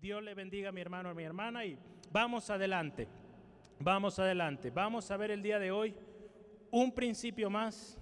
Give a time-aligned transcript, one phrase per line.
[0.00, 1.76] Dios le bendiga a mi hermano, a mi hermana y
[2.10, 3.06] vamos adelante.
[3.78, 4.70] Vamos adelante.
[4.70, 5.94] Vamos a ver el día de hoy
[6.70, 7.98] un principio más,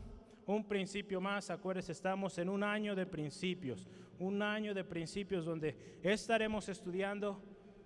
[0.46, 1.50] un principio más.
[1.50, 3.88] Acuérdense, estamos en un año de principios,
[4.20, 7.42] un año de principios donde estaremos estudiando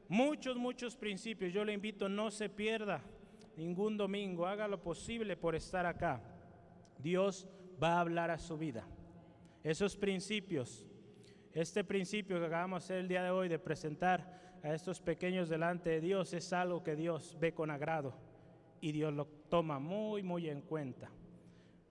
[0.09, 1.50] muchos, muchos principios.
[1.50, 3.02] Yo le invito, no se pierda
[3.56, 6.20] ningún domingo, haga lo posible por estar acá.
[6.98, 7.48] Dios
[7.82, 8.86] va a hablar a su vida.
[9.64, 10.86] Esos principios
[11.55, 15.48] este principio que acabamos de hacer el día de hoy de presentar a estos pequeños
[15.48, 18.15] delante de Dios es algo que Dios ve con agrado
[18.80, 21.10] y Dios lo toma muy, muy en cuenta.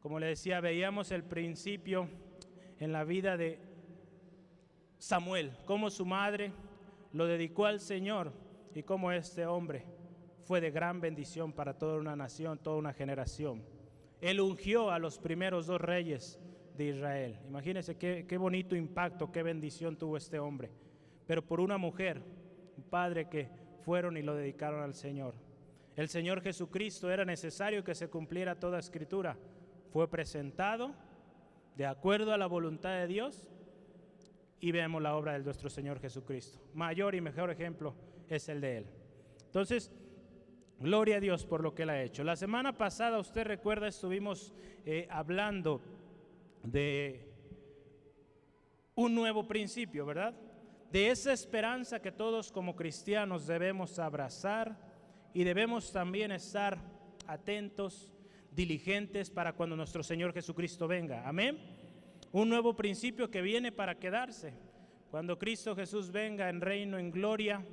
[0.01, 2.09] Como le decía, veíamos el principio
[2.79, 3.59] en la vida de
[4.97, 6.51] Samuel, cómo su madre
[7.13, 8.33] lo dedicó al Señor
[8.73, 9.85] y cómo este hombre
[10.43, 13.63] fue de gran bendición para toda una nación, toda una generación.
[14.21, 16.39] Él ungió a los primeros dos reyes
[16.77, 17.39] de Israel.
[17.47, 20.71] Imagínense qué, qué bonito impacto, qué bendición tuvo este hombre.
[21.27, 22.21] Pero por una mujer,
[22.77, 23.49] un padre que
[23.83, 25.33] fueron y lo dedicaron al Señor.
[25.95, 29.37] El Señor Jesucristo era necesario que se cumpliera toda escritura.
[29.91, 30.93] Fue presentado
[31.75, 33.47] de acuerdo a la voluntad de Dios
[34.59, 36.59] y vemos la obra de nuestro Señor Jesucristo.
[36.73, 37.95] Mayor y mejor ejemplo
[38.29, 38.85] es el de Él.
[39.45, 39.91] Entonces,
[40.79, 42.23] gloria a Dios por lo que Él ha hecho.
[42.23, 44.53] La semana pasada, usted recuerda, estuvimos
[44.85, 45.81] eh, hablando
[46.63, 47.27] de
[48.95, 50.33] un nuevo principio, ¿verdad?
[50.91, 54.77] De esa esperanza que todos como cristianos debemos abrazar
[55.33, 56.77] y debemos también estar
[57.27, 58.11] atentos,
[58.51, 61.27] diligentes para cuando nuestro Señor Jesucristo venga.
[61.27, 61.57] Amén.
[62.33, 64.53] Un nuevo principio que viene para quedarse.
[65.09, 67.65] Cuando Cristo Jesús venga en reino, en gloria,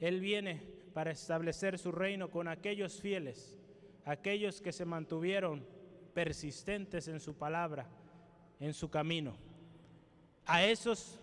[0.00, 3.58] Él viene para establecer su reino con aquellos fieles,
[4.04, 5.66] aquellos que se mantuvieron
[6.14, 7.88] persistentes en su palabra
[8.64, 9.36] en su camino.
[10.46, 11.20] A esos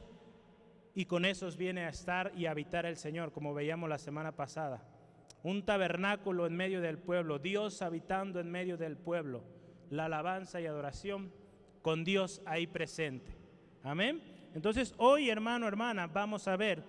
[0.94, 4.84] y con esos viene a estar y habitar el Señor, como veíamos la semana pasada.
[5.42, 9.44] Un tabernáculo en medio del pueblo, Dios habitando en medio del pueblo,
[9.90, 11.32] la alabanza y adoración
[11.82, 13.36] con Dios ahí presente.
[13.82, 14.22] Amén.
[14.54, 16.84] Entonces hoy, hermano, hermana, vamos a ver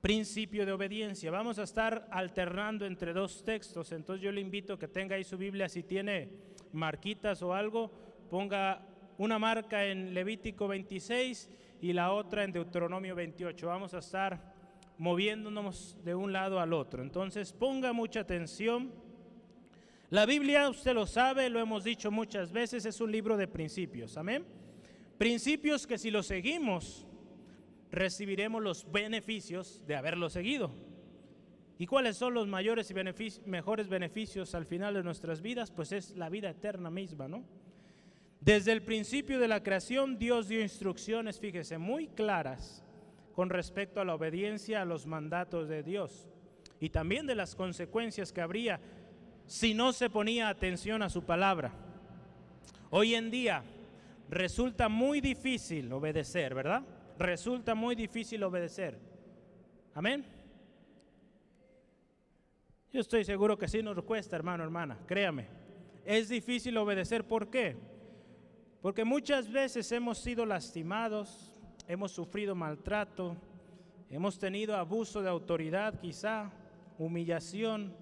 [0.00, 1.32] principio de obediencia.
[1.32, 3.90] Vamos a estar alternando entre dos textos.
[3.90, 6.30] Entonces yo le invito a que tenga ahí su Biblia si tiene
[6.72, 8.82] marquitas o algo ponga
[9.18, 11.48] una marca en Levítico 26
[11.80, 13.66] y la otra en Deuteronomio 28.
[13.66, 14.54] Vamos a estar
[14.98, 17.02] moviéndonos de un lado al otro.
[17.02, 18.92] Entonces ponga mucha atención.
[20.10, 24.16] La Biblia, usted lo sabe, lo hemos dicho muchas veces, es un libro de principios.
[24.16, 24.44] Amén.
[25.18, 27.06] Principios que si los seguimos,
[27.90, 30.70] recibiremos los beneficios de haberlo seguido.
[31.78, 32.94] ¿Y cuáles son los mayores y
[33.46, 35.70] mejores beneficios al final de nuestras vidas?
[35.70, 37.44] Pues es la vida eterna misma, ¿no?
[38.40, 42.84] Desde el principio de la creación Dios dio instrucciones, fíjese, muy claras
[43.34, 46.28] con respecto a la obediencia a los mandatos de Dios
[46.80, 48.80] y también de las consecuencias que habría
[49.46, 51.72] si no se ponía atención a su palabra.
[52.90, 53.62] Hoy en día
[54.28, 56.82] resulta muy difícil obedecer, ¿verdad?
[57.18, 58.98] Resulta muy difícil obedecer.
[59.94, 60.24] Amén.
[62.92, 65.46] Yo estoy seguro que sí nos cuesta, hermano, hermana, créame.
[66.04, 67.76] Es difícil obedecer, ¿por qué?
[68.80, 71.52] Porque muchas veces hemos sido lastimados,
[71.88, 73.36] hemos sufrido maltrato,
[74.10, 76.52] hemos tenido abuso de autoridad quizá,
[76.98, 77.94] humillación,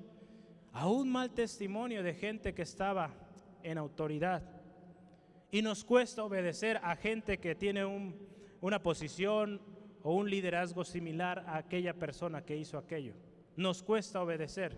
[0.72, 3.10] aún mal testimonio de gente que estaba
[3.62, 4.42] en autoridad.
[5.50, 7.84] Y nos cuesta obedecer a gente que tiene
[8.60, 9.60] una posición
[10.02, 13.14] o un liderazgo similar a aquella persona que hizo aquello.
[13.56, 14.76] Nos cuesta obedecer.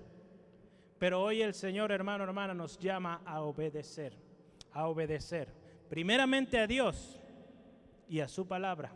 [0.98, 4.16] Pero hoy el Señor, hermano, hermana, nos llama a obedecer,
[4.72, 7.20] a obedecer primeramente a Dios
[8.08, 8.92] y a su palabra.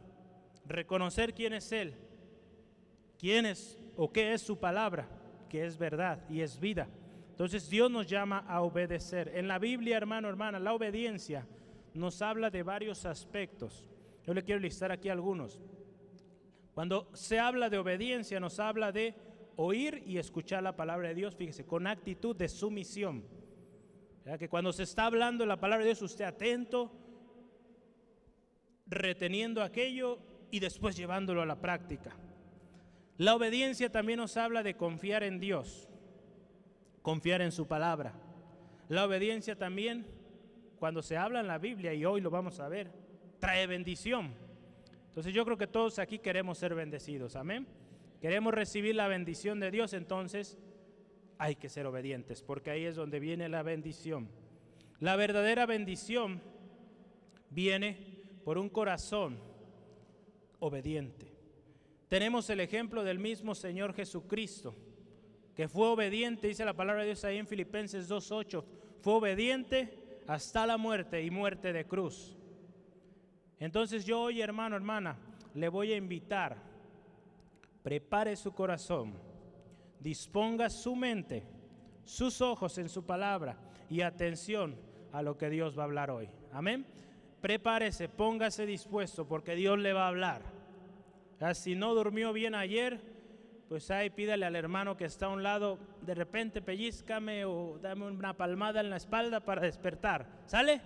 [0.66, 1.94] Reconocer quién es Él,
[3.18, 5.08] quién es o qué es su palabra,
[5.48, 6.88] que es verdad y es vida.
[7.30, 9.32] Entonces Dios nos llama a obedecer.
[9.34, 11.46] En la Biblia, hermano, hermana, la obediencia
[11.94, 13.86] nos habla de varios aspectos.
[14.26, 15.58] Yo le quiero listar aquí algunos.
[16.74, 19.14] Cuando se habla de obediencia, nos habla de
[19.56, 23.24] oír y escuchar la palabra de Dios, fíjese, con actitud de sumisión.
[24.38, 26.92] Que cuando se está hablando la palabra de Dios, usted atento,
[28.86, 30.18] reteniendo aquello
[30.50, 32.16] y después llevándolo a la práctica.
[33.16, 35.88] La obediencia también nos habla de confiar en Dios,
[37.02, 38.14] confiar en su palabra.
[38.88, 40.06] La obediencia también,
[40.78, 42.90] cuando se habla en la Biblia, y hoy lo vamos a ver,
[43.38, 44.34] trae bendición.
[45.08, 47.66] Entonces yo creo que todos aquí queremos ser bendecidos, amén.
[48.20, 50.58] Queremos recibir la bendición de Dios, entonces
[51.40, 54.28] hay que ser obedientes, porque ahí es donde viene la bendición.
[54.98, 56.42] La verdadera bendición
[57.48, 59.38] viene por un corazón
[60.58, 61.32] obediente.
[62.08, 64.76] Tenemos el ejemplo del mismo Señor Jesucristo,
[65.56, 68.62] que fue obediente, dice la palabra de Dios ahí en Filipenses 2.8,
[69.00, 72.36] fue obediente hasta la muerte y muerte de cruz.
[73.58, 75.16] Entonces yo hoy, hermano, hermana,
[75.54, 76.58] le voy a invitar,
[77.82, 79.29] prepare su corazón,
[80.00, 81.44] disponga su mente,
[82.04, 83.56] sus ojos en su palabra
[83.88, 84.76] y atención
[85.12, 86.28] a lo que Dios va a hablar hoy.
[86.52, 86.86] Amén.
[87.40, 90.42] Prepárese, póngase dispuesto porque Dios le va a hablar.
[91.54, 93.00] Si no durmió bien ayer,
[93.68, 98.06] pues ahí pídale al hermano que está a un lado, de repente pellizcame o dame
[98.06, 100.26] una palmada en la espalda para despertar.
[100.46, 100.80] ¿Sale?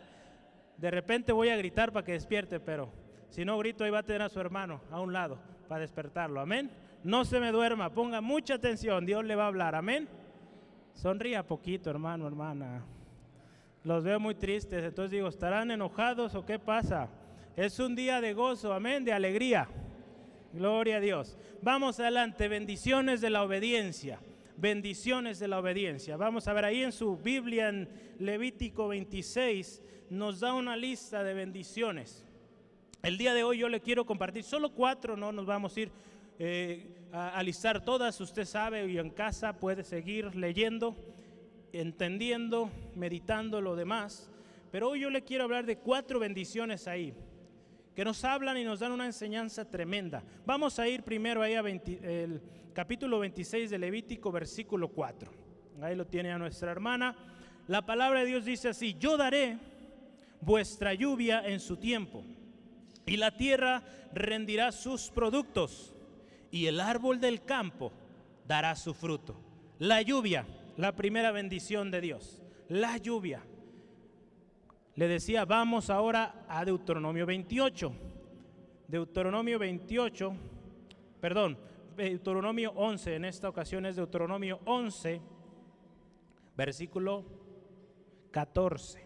[0.77, 2.93] De repente voy a gritar para que despierte, pero
[3.31, 6.41] si no grito ahí va a tener a su hermano a un lado para despertarlo.
[6.41, 6.71] Amén.
[7.05, 9.77] No se me duerma, ponga mucha atención, Dios le va a hablar.
[9.77, 10.09] Amén.
[10.95, 12.85] Sonría poquito, hermano, hermana
[13.85, 17.11] los veo muy tristes, entonces digo, ¿estarán enojados o qué pasa?
[17.55, 19.69] Es un día de gozo, amén, de alegría.
[20.55, 21.37] Gloria a Dios.
[21.61, 24.21] Vamos adelante, bendiciones de la obediencia.
[24.57, 26.17] Bendiciones de la obediencia.
[26.17, 31.35] Vamos a ver ahí en su Biblia, en Levítico 26, nos da una lista de
[31.35, 32.25] bendiciones.
[33.03, 35.93] El día de hoy yo le quiero compartir solo cuatro, no nos vamos a ir
[36.39, 38.21] eh, a, a listar todas.
[38.21, 40.97] Usted sabe y en casa puede seguir leyendo
[41.75, 44.31] entendiendo, meditando lo demás.
[44.71, 47.15] Pero hoy yo le quiero hablar de cuatro bendiciones ahí,
[47.95, 50.23] que nos hablan y nos dan una enseñanza tremenda.
[50.47, 51.63] Vamos a ir primero ahí a
[52.73, 55.31] capítulo 26 de Levítico, versículo 4.
[55.83, 57.17] Ahí lo tiene a nuestra hermana.
[57.67, 59.59] La palabra de Dios dice así, yo daré
[60.41, 62.25] vuestra lluvia en su tiempo,
[63.07, 63.83] y la tierra
[64.13, 65.94] rendirá sus productos,
[66.55, 67.93] y el árbol del campo
[68.47, 69.35] dará su fruto.
[69.79, 70.47] La lluvia
[70.77, 73.43] la primera bendición de Dios, la lluvia.
[74.97, 77.93] Le decía, vamos ahora a Deuteronomio 28.
[78.89, 80.37] Deuteronomio 28,
[81.21, 81.59] perdón,
[81.97, 85.21] Deuteronomio 11, en esta ocasión es Deuteronomio 11,
[86.57, 87.25] versículo
[88.31, 89.05] 14.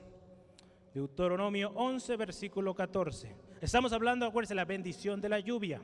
[0.94, 3.34] Deuteronomio 11, versículo 14.
[3.60, 5.80] Estamos hablando, acuérdense, la bendición de la lluvia.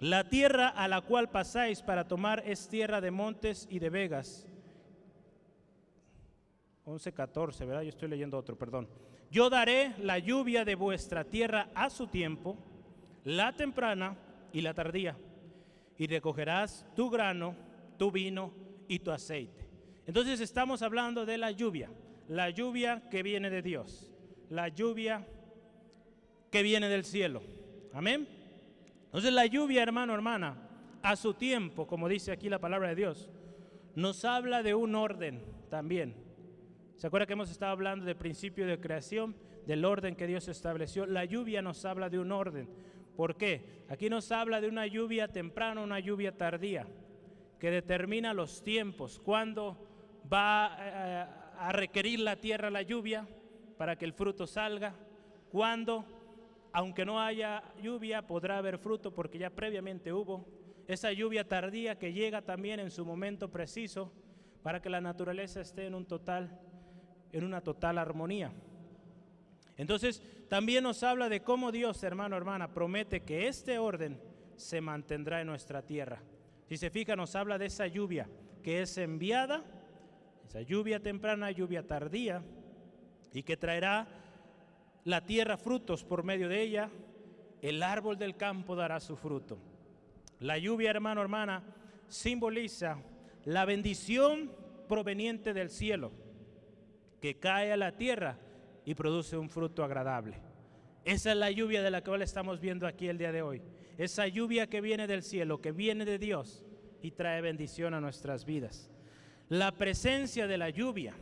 [0.00, 4.46] La tierra a la cual pasáis para tomar es tierra de montes y de vegas.
[6.86, 7.82] 11.14, ¿verdad?
[7.82, 8.88] Yo estoy leyendo otro, perdón.
[9.30, 12.56] Yo daré la lluvia de vuestra tierra a su tiempo,
[13.24, 14.16] la temprana
[14.54, 15.16] y la tardía,
[15.98, 17.54] y recogerás tu grano,
[17.98, 18.52] tu vino
[18.88, 19.68] y tu aceite.
[20.06, 21.90] Entonces estamos hablando de la lluvia,
[22.26, 24.10] la lluvia que viene de Dios,
[24.48, 25.26] la lluvia
[26.50, 27.42] que viene del cielo.
[27.92, 28.39] Amén.
[29.10, 30.56] Entonces la lluvia, hermano, hermana,
[31.02, 33.28] a su tiempo, como dice aquí la palabra de Dios,
[33.96, 36.14] nos habla de un orden también.
[36.94, 39.34] ¿Se acuerda que hemos estado hablando del principio de creación,
[39.66, 41.06] del orden que Dios estableció?
[41.06, 42.68] La lluvia nos habla de un orden.
[43.16, 43.84] ¿Por qué?
[43.88, 46.86] Aquí nos habla de una lluvia temprana, una lluvia tardía,
[47.58, 49.76] que determina los tiempos, cuándo
[50.32, 51.26] va eh,
[51.58, 53.26] a requerir la tierra la lluvia
[53.76, 54.94] para que el fruto salga,
[55.50, 56.04] cuándo
[56.72, 60.46] aunque no haya lluvia, podrá haber fruto porque ya previamente hubo.
[60.86, 64.12] Esa lluvia tardía que llega también en su momento preciso
[64.62, 66.60] para que la naturaleza esté en un total
[67.32, 68.52] en una total armonía.
[69.76, 74.20] Entonces, también nos habla de cómo Dios, hermano, hermana, promete que este orden
[74.56, 76.20] se mantendrá en nuestra tierra.
[76.66, 78.28] Si se fija, nos habla de esa lluvia
[78.62, 79.64] que es enviada,
[80.46, 82.42] esa lluvia temprana, lluvia tardía,
[83.32, 84.08] y que traerá
[85.04, 86.90] la tierra frutos por medio de ella,
[87.62, 89.58] el árbol del campo dará su fruto.
[90.40, 91.62] La lluvia, hermano, hermana,
[92.08, 92.98] simboliza
[93.44, 94.50] la bendición
[94.88, 96.12] proveniente del cielo,
[97.20, 98.38] que cae a la tierra
[98.84, 100.38] y produce un fruto agradable.
[101.04, 103.62] Esa es la lluvia de la cual estamos viendo aquí el día de hoy.
[103.98, 106.64] Esa lluvia que viene del cielo, que viene de Dios
[107.02, 108.90] y trae bendición a nuestras vidas.
[109.48, 111.14] La presencia de la lluvia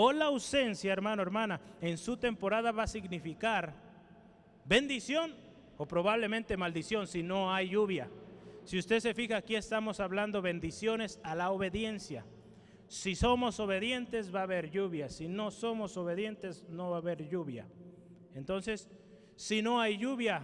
[0.00, 3.74] o la ausencia, hermano, hermana, en su temporada va a significar
[4.64, 5.34] bendición
[5.76, 8.08] o probablemente maldición si no hay lluvia.
[8.62, 12.24] Si usted se fija, aquí estamos hablando bendiciones a la obediencia.
[12.86, 17.28] Si somos obedientes va a haber lluvia, si no somos obedientes no va a haber
[17.28, 17.66] lluvia.
[18.36, 18.88] Entonces,
[19.34, 20.42] si no hay lluvia,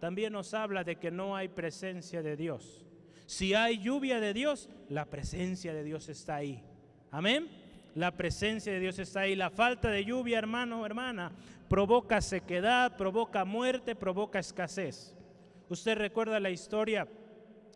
[0.00, 2.84] también nos habla de que no hay presencia de Dios.
[3.26, 6.64] Si hay lluvia de Dios, la presencia de Dios está ahí.
[7.12, 7.57] Amén
[7.94, 9.34] la presencia de Dios está ahí.
[9.34, 11.32] La falta de lluvia, hermano, hermana,
[11.68, 15.16] provoca sequedad, provoca muerte, provoca escasez.
[15.68, 17.06] Usted recuerda la historia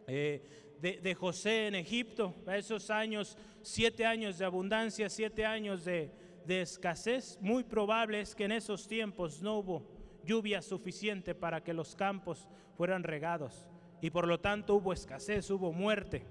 [0.07, 0.42] eh,
[0.81, 6.11] de, José en Egipto, esos años, siete años de abundancia, siete años de,
[6.47, 7.38] de escasez.
[7.40, 9.87] Muy probable es que en esos tiempos no hubo
[10.25, 13.69] lluvia suficiente para que los campos fueran regados
[14.02, 16.26] y por lo tanto hubo escasez, hubo muerte.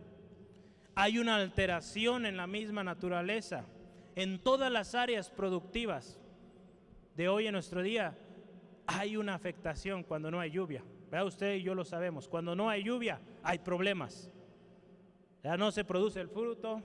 [0.96, 3.66] Hay una alteración en la misma naturaleza,
[4.16, 6.20] en todas las áreas productivas
[7.16, 8.18] de hoy en nuestro día.
[8.88, 10.84] Hay una afectación cuando no hay lluvia.
[11.10, 12.28] Vea usted y yo lo sabemos.
[12.28, 14.30] Cuando no hay lluvia hay problemas.
[15.44, 16.82] Ya no se produce el fruto,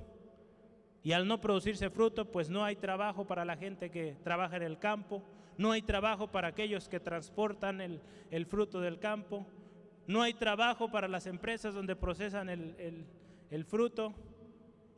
[1.06, 4.64] y al no producirse fruto, pues no hay trabajo para la gente que trabaja en
[4.64, 5.22] el campo,
[5.56, 9.46] no hay trabajo para aquellos que transportan el, fruto del campo,
[10.08, 13.06] no hay trabajo para las empresas donde procesan el, el
[13.64, 14.14] fruto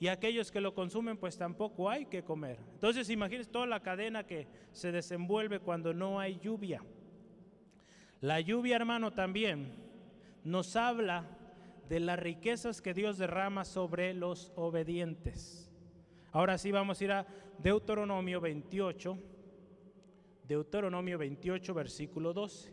[0.01, 2.59] y aquellos que lo consumen pues tampoco hay que comer.
[2.75, 6.83] Entonces imagínense toda la cadena que se desenvuelve cuando no hay lluvia.
[8.21, 9.75] La lluvia, hermano, también
[10.45, 11.25] nos habla
[11.89, 15.71] de las riquezas que Dios derrama sobre los obedientes.
[16.33, 17.27] Ahora sí vamos a ir a
[17.59, 19.19] Deuteronomio 28,
[20.47, 22.73] Deuteronomio 28, versículo 12.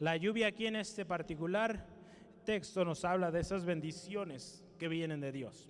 [0.00, 1.86] La lluvia aquí en este particular
[2.44, 5.68] texto nos habla de esas bendiciones que vienen de Dios.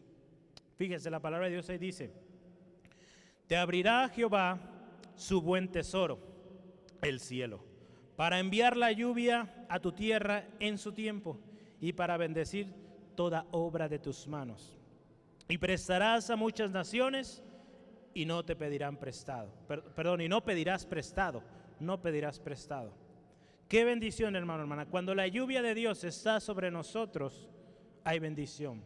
[0.76, 2.12] Fíjese, la palabra de Dios ahí dice,
[3.46, 4.60] te abrirá Jehová
[5.16, 6.18] su buen tesoro,
[7.02, 7.64] el cielo,
[8.16, 11.38] para enviar la lluvia a tu tierra en su tiempo
[11.80, 12.68] y para bendecir
[13.16, 14.76] toda obra de tus manos.
[15.48, 17.42] Y prestarás a muchas naciones
[18.14, 19.50] y no te pedirán prestado.
[19.66, 21.42] perdón, y no pedirás prestado,
[21.80, 22.92] no pedirás prestado.
[23.68, 24.86] Qué bendición, hermano, hermana.
[24.86, 27.48] Cuando la lluvia de Dios está sobre nosotros,
[28.04, 28.82] hay bendición,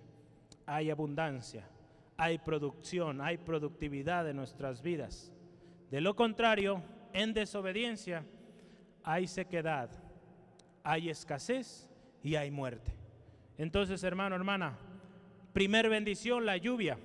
[0.66, 1.68] hay abundancia,
[2.16, 5.32] hay producción, hay productividad en nuestras vidas.
[5.90, 8.24] De lo contrario, en desobediencia
[9.04, 9.90] hay sequedad,
[10.82, 11.88] hay escasez
[12.22, 12.92] y hay muerte.
[13.58, 14.78] Entonces, hermano, hermana,
[15.52, 16.98] Primer bendición, la lluvia.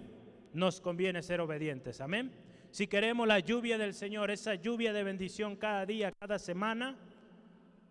[0.53, 1.99] Nos conviene ser obedientes.
[1.99, 2.31] Amén.
[2.71, 6.97] Si queremos la lluvia del Señor, esa lluvia de bendición cada día, cada semana,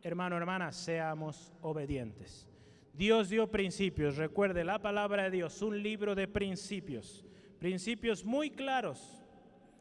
[0.02, 2.48] hermano, hermana, seamos obedientes.
[2.96, 4.16] Dios dio principios.
[4.16, 7.24] Recuerde la palabra de Dios, un libro de principios.
[7.58, 9.22] Principios muy claros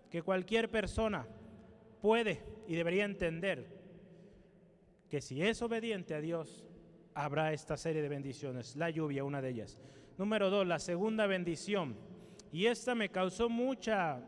[0.10, 1.26] que cualquier persona
[2.02, 3.68] puede y debería entender
[5.10, 6.66] que si es obediente a Dios,
[7.14, 8.76] habrá esta serie de bendiciones.
[8.76, 9.80] La lluvia, una de ellas.
[10.18, 11.96] Número dos, la segunda bendición.
[12.52, 14.22] Y esta me causó mucha,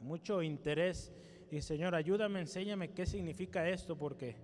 [0.00, 1.12] mucho interés.
[1.50, 4.36] Y Señor, ayúdame, enséñame qué significa esto, porque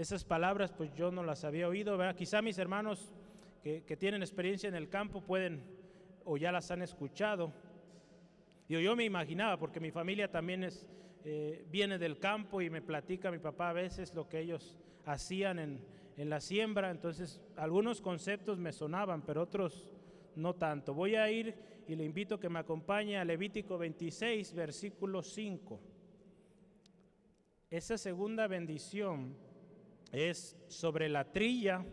[0.00, 1.98] esas palabras pues yo no las había oído.
[2.16, 3.12] Quizá mis hermanos
[3.62, 5.62] que, tienen experiencia en el campo pueden
[6.24, 7.52] o ya las han escuchado.
[8.66, 10.86] Yo, yo me imaginaba, porque mi familia también es,
[11.26, 15.58] eh, viene del campo y me platica mi papá a veces lo que ellos hacían
[15.58, 15.80] en,
[16.16, 19.90] en la siembra, entonces algunos conceptos me sonaban, pero otros
[20.34, 20.94] no tanto.
[20.94, 21.54] Voy a ir
[21.86, 25.78] y le invito a que me acompañe a Levítico 26, versículo 5.
[27.68, 29.49] Esa segunda bendición
[30.12, 31.84] es sobre la trilla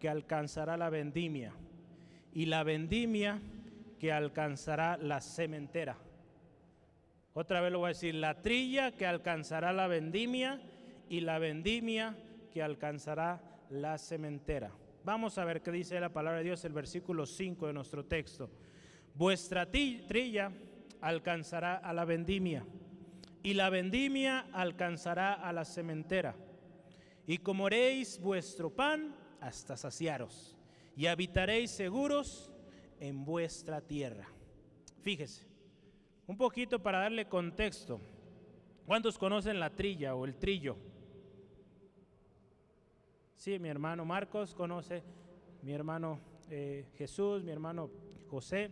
[0.00, 1.52] que alcanzará la vendimia
[2.32, 3.40] y la vendimia
[3.98, 5.96] que alcanzará la cementera.
[7.32, 10.60] Otra vez lo voy a decir, la trilla que alcanzará la vendimia
[11.08, 12.16] y la vendimia
[12.52, 13.40] que alcanzará
[13.70, 14.70] la cementera.
[15.04, 18.50] Vamos a ver qué dice la palabra de Dios, el versículo 5 de nuestro texto.
[19.14, 20.52] Vuestra trilla
[21.00, 22.64] alcanzará a la vendimia
[23.42, 26.34] y la vendimia alcanzará a la cementera.
[27.26, 30.56] Y comeréis vuestro pan hasta saciaros
[30.96, 32.50] y habitaréis seguros
[33.00, 34.28] en vuestra tierra.
[35.02, 35.46] Fíjese,
[36.26, 38.00] un poquito para darle contexto.
[38.86, 40.76] ¿Cuántos conocen la trilla o el trillo?
[43.36, 45.02] Sí, mi hermano Marcos conoce,
[45.62, 47.90] mi hermano eh, Jesús, mi hermano
[48.30, 48.70] José.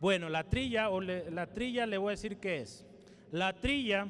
[0.00, 2.86] Bueno, la trilla, o la trilla le voy a decir qué es.
[3.30, 4.06] La trilla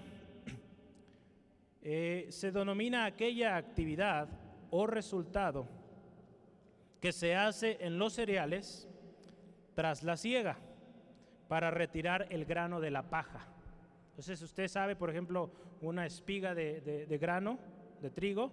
[1.84, 4.28] eh, se denomina aquella actividad
[4.70, 5.68] o resultado
[7.00, 8.88] que se hace en los cereales
[9.74, 10.56] tras la siega
[11.46, 13.46] para retirar el grano de la paja.
[14.10, 15.50] Entonces usted sabe, por ejemplo,
[15.82, 17.58] una espiga de grano,
[18.00, 18.50] de trigo,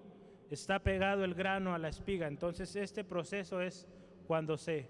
[0.49, 2.27] está pegado el grano a la espiga.
[2.27, 3.87] Entonces este proceso es
[4.27, 4.89] cuando se,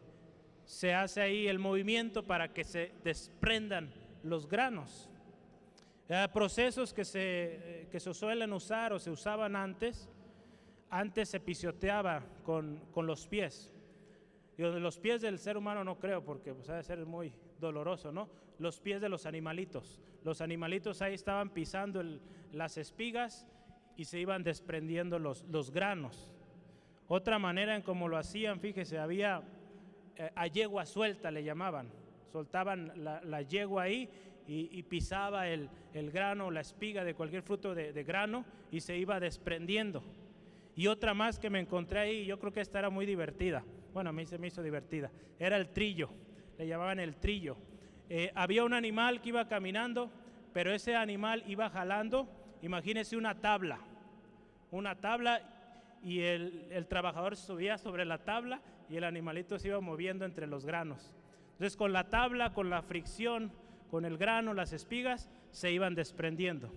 [0.66, 3.94] se hace ahí el movimiento para que se desprendan
[4.24, 5.11] los granos.
[6.34, 10.10] Procesos que se, que se suelen usar o se usaban antes,
[10.90, 13.72] antes se pisoteaba con, con los pies.
[14.58, 18.30] De los pies del ser humano no creo, porque pues, de ser muy doloroso, ¿no?
[18.60, 20.00] Los pies de los animalitos.
[20.24, 22.04] Los animalitos ahí estaban pisando
[22.52, 23.48] las espigas
[23.96, 26.30] y se iban desprendiendo los, los granos.
[27.08, 29.42] Otra manera en cómo lo hacían, fíjese, había
[30.16, 31.90] eh, a yegua suelta, le llamaban.
[32.32, 34.10] Soltaban la, yegua ahí
[34.54, 35.70] y, pisaba el,
[36.12, 40.04] grano, la espiga de cualquier fruto de, de grano y se iba desprendiendo.
[40.76, 43.64] Y otra más que me encontré ahí, yo creo que esta era muy divertida.
[43.94, 45.10] Bueno, a mí se me hizo divertida.
[45.40, 46.10] Era el trillo,
[46.58, 47.56] le llamaban el trillo.
[48.10, 50.12] Eh, había un animal que iba caminando,
[50.52, 52.28] pero ese animal iba jalando,
[52.62, 53.80] imagínese una tabla,
[54.70, 55.42] una tabla
[56.04, 60.46] y el, el trabajador subía sobre la tabla y el animalito se iba moviendo entre
[60.46, 61.14] los granos.
[61.54, 63.54] Entonces con la tabla, con la fricción,
[63.92, 66.72] con el grano, las espigas, se iban desprendiendo.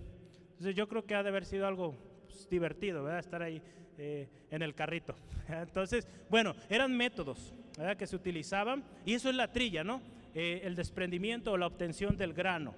[0.50, 1.94] Entonces yo creo que ha de haber sido algo
[2.26, 3.21] pues, divertido, ¿verdad?
[3.21, 3.62] Estar ahí
[3.97, 5.14] eh, en el carrito.
[5.49, 7.54] Entonces, bueno, eran métodos
[7.99, 10.00] que se utilizaban y eso es la trilla, ¿no?
[10.35, 12.75] Eh, el desprendimiento o la obtención del grano.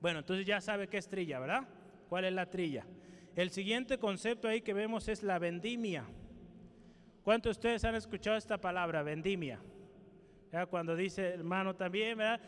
[0.00, 1.66] Bueno, entonces ya sabe qué es trilla, ¿verdad?
[2.10, 2.86] ¿Cuál es la trilla?
[3.36, 6.04] El siguiente concepto ahí que vemos es la vendimia.
[7.22, 9.60] ¿Cuántos de ustedes han escuchado esta palabra, vendimia?
[10.70, 12.40] Cuando dice hermano también, ¿verdad?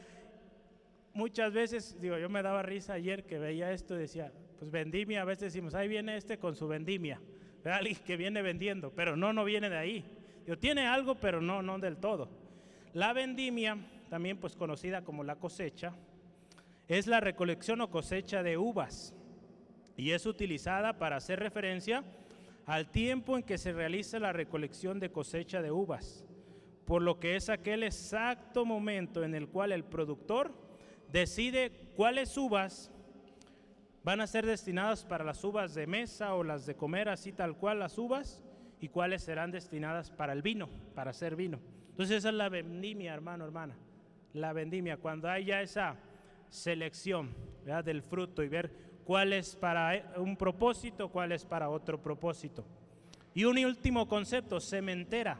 [1.16, 5.22] Muchas veces, digo, yo me daba risa ayer que veía esto y decía, pues vendimia,
[5.22, 7.18] a veces decimos, ahí viene este con su vendimia
[7.64, 10.04] alguien que viene vendiendo, pero no, no viene de ahí.
[10.60, 12.28] tiene algo, pero no, no del todo.
[12.92, 13.78] La vendimia,
[14.10, 15.94] también pues conocida como la cosecha,
[16.86, 19.14] es la recolección o cosecha de uvas
[19.96, 22.04] y es utilizada para hacer referencia
[22.66, 26.26] al tiempo en que se realiza la recolección de cosecha de uvas,
[26.84, 30.65] por lo que es aquel exacto momento en el cual el productor
[31.12, 32.90] decide cuáles uvas
[34.04, 37.56] van a ser destinadas para las uvas de mesa o las de comer así tal
[37.56, 38.42] cual las uvas
[38.80, 41.58] y cuáles serán destinadas para el vino, para hacer vino.
[41.90, 43.76] Entonces esa es la vendimia, hermano, hermana.
[44.34, 45.96] La vendimia, cuando haya esa
[46.50, 47.34] selección
[47.84, 48.70] del fruto y ver
[49.04, 52.64] cuál es para un propósito, cuál es para otro propósito.
[53.34, 55.38] Y un último concepto, cementera.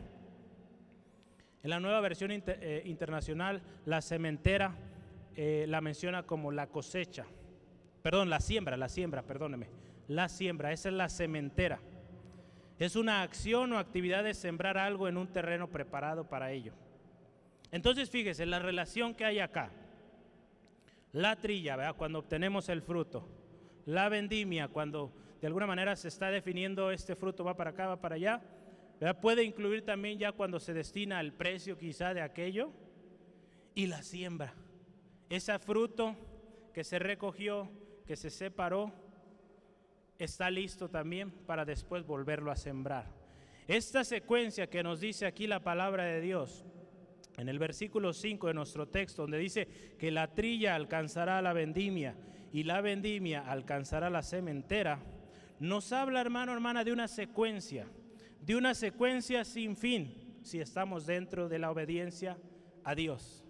[1.62, 4.74] En la nueva versión eh, internacional, la cementera
[5.36, 7.26] eh, la menciona como la cosecha.
[8.02, 9.68] Perdón, la siembra, la siembra, perdóneme.
[10.08, 11.78] La siembra, esa es la cementera.
[12.78, 16.72] Es una acción o actividad de sembrar algo en un terreno preparado para ello.
[17.70, 19.70] Entonces, fíjese, la relación que hay acá.
[21.12, 21.96] La trilla, ¿verdad?
[21.96, 23.28] cuando obtenemos el fruto.
[23.84, 28.00] La vendimia, cuando de alguna manera se está definiendo este fruto va para acá, va
[28.00, 28.42] para allá.
[29.00, 29.20] ¿verdad?
[29.20, 32.70] Puede incluir también ya cuando se destina el precio quizá de aquello.
[33.74, 34.54] Y la siembra.
[35.28, 36.14] Ese fruto
[36.72, 37.68] que se recogió,
[38.06, 38.92] que se separó
[40.18, 43.06] está listo también para después volverlo a sembrar.
[43.66, 46.64] Esta secuencia que nos dice aquí la palabra de Dios,
[47.36, 49.66] en el versículo 5 de nuestro texto, donde dice
[49.98, 52.14] que la trilla alcanzará la vendimia
[52.52, 55.00] y la vendimia alcanzará la cementera,
[55.58, 57.86] nos habla, hermano, hermana, de una secuencia,
[58.40, 62.38] de una secuencia sin fin, si estamos dentro de la obediencia
[62.84, 63.45] a Dios,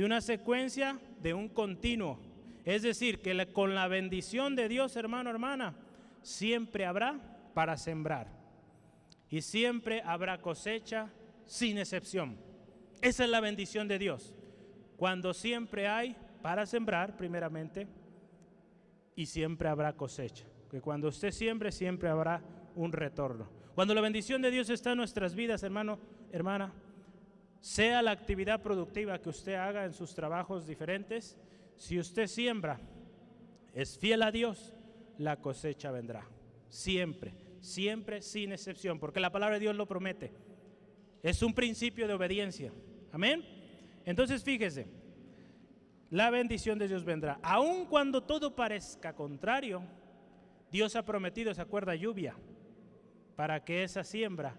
[0.00, 2.18] de una secuencia de un continuo
[2.64, 5.74] es decir, que con la bendición de Dios, hermano, hermana,
[6.22, 7.18] siempre habrá
[7.54, 8.28] para sembrar.
[9.28, 11.10] Y siempre habrá cosecha
[11.46, 12.36] sin excepción.
[13.00, 14.34] Esa es la bendición de Dios.
[14.96, 17.86] Cuando siempre hay para sembrar, primeramente,
[19.16, 20.46] y siempre habrá cosecha.
[20.70, 22.42] Que cuando usted siembre, siempre habrá
[22.74, 23.48] un retorno.
[23.74, 25.98] Cuando la bendición de Dios está en nuestras vidas, hermano,
[26.32, 26.72] hermana,
[27.60, 31.36] sea la actividad productiva que usted haga en sus trabajos diferentes,
[31.76, 32.80] si usted siembra,
[33.74, 34.74] es fiel a Dios,
[35.18, 36.26] la cosecha vendrá.
[36.68, 40.32] Siempre, siempre sin excepción, porque la palabra de Dios lo promete.
[41.22, 42.72] Es un principio de obediencia.
[43.12, 43.44] Amén.
[44.04, 44.86] Entonces fíjese,
[46.10, 47.38] la bendición de Dios vendrá.
[47.42, 49.82] Aun cuando todo parezca contrario,
[50.70, 52.34] Dios ha prometido, se acuerda, lluvia,
[53.36, 54.56] para que esa siembra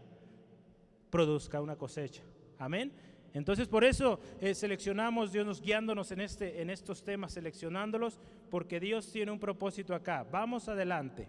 [1.10, 2.24] produzca una cosecha.
[2.62, 2.92] Amén.
[3.34, 8.20] Entonces por eso eh, seleccionamos, Dios nos guiándonos en, este, en estos temas, seleccionándolos,
[8.52, 10.28] porque Dios tiene un propósito acá.
[10.32, 11.28] Vamos adelante.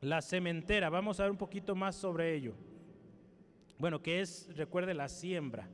[0.00, 2.54] La cementera, vamos a ver un poquito más sobre ello.
[3.76, 5.68] Bueno, que es, recuerde, la siembra.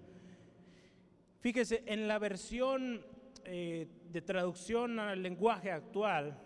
[1.39, 3.07] Fíjese, en la versión
[3.45, 6.37] eh, de traducción al lenguaje actual,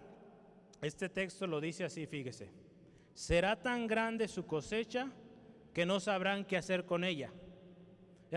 [0.82, 2.50] este texto lo dice así, fíjese.
[3.14, 5.10] Será tan grande su cosecha
[5.72, 7.32] que no sabrán qué hacer con ella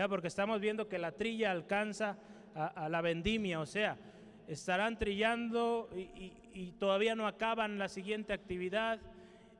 [0.08, 2.18] porque estamos viendo que la trilla alcanza
[2.54, 3.96] a, la vendimia, o sea,
[4.46, 9.00] estarán trillando y, y, todavía no acaban la siguiente actividad,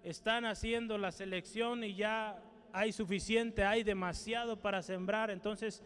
[0.02, 2.38] están haciendo la selección y ya
[2.72, 5.82] hay suficiente, hay demasiado para sembrar, entonces,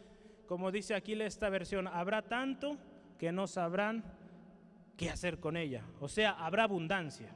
[0.46, 2.76] como dice aquí esta versión, habrá tanto
[3.18, 4.04] que no sabrán
[4.96, 7.32] qué hacer con ella, o sea, habrá abundancia.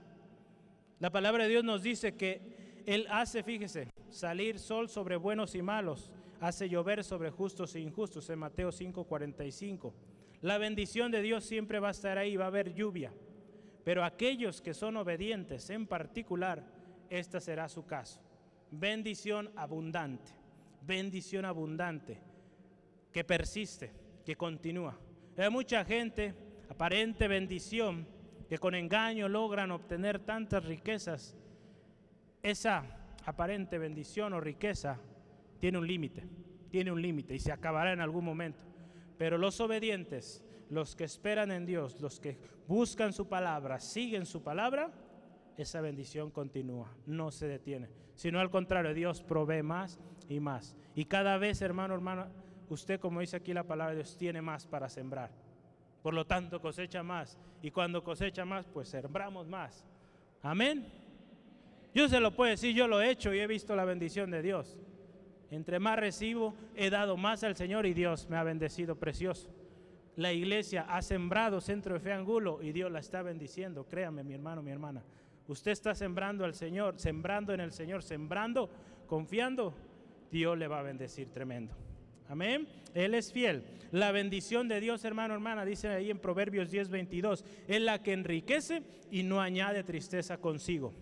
[0.98, 5.62] La palabra de Dios nos dice que Él hace, fíjese, salir sol sobre buenos y
[5.62, 9.94] malos hace llover sobre justos e injustos en Mateo 5:45.
[10.42, 13.12] La bendición de Dios siempre va a estar ahí, va a haber lluvia.
[13.85, 16.64] Pero aquellos que son obedientes en particular,
[17.11, 18.20] este será su caso.
[18.70, 20.33] Bendición abundante,
[20.83, 22.18] bendición abundante,
[23.12, 23.92] que persiste,
[24.25, 24.99] que continúa.
[25.37, 26.35] Hay mucha gente,
[26.68, 28.07] aparente bendición,
[28.49, 31.37] que con engaño logran obtener tantas riquezas.
[32.42, 32.85] Esa
[33.25, 35.01] aparente bendición o riqueza
[35.64, 36.29] tiene un límite,
[36.68, 38.66] tiene un límite y se acabará en algún momento.
[39.16, 42.37] Pero los obedientes, los que esperan en Dios, los que
[42.68, 44.92] buscan su palabra, siguen su palabra,
[45.57, 47.88] esa bendición continúa, no se detiene.
[48.14, 49.98] Sino al contrario, Dios provee más
[50.29, 50.77] y más.
[50.94, 52.29] Y cada vez, hermano, hermana,
[52.68, 55.31] usted, como dice aquí la palabra de Dios, tiene más para sembrar.
[56.03, 57.38] Por lo tanto, cosecha más.
[57.62, 59.83] Y cuando cosecha más, pues sembramos más.
[60.42, 60.87] Amén.
[61.94, 64.42] Yo se lo puedo decir, yo lo he hecho y he visto la bendición de
[64.42, 64.77] Dios.
[65.50, 69.48] Entre más recibo, he dado más al Señor y Dios me ha bendecido precioso.
[70.16, 73.87] La iglesia ha sembrado centro de fe angulo y Dios la está bendiciendo.
[73.88, 75.02] Créame, mi hermano, mi hermana.
[75.48, 78.70] Usted está sembrando al Señor, sembrando en el Señor, sembrando,
[79.07, 79.74] confiando,
[80.30, 81.74] Dios le va a bendecir tremendo.
[82.28, 82.66] Amén.
[82.94, 83.64] Él es fiel.
[83.92, 88.12] La bendición de Dios, hermano, hermana, dice ahí en Proverbios 10, 22, es la que
[88.12, 90.94] enriquece y no añade tristeza consigo.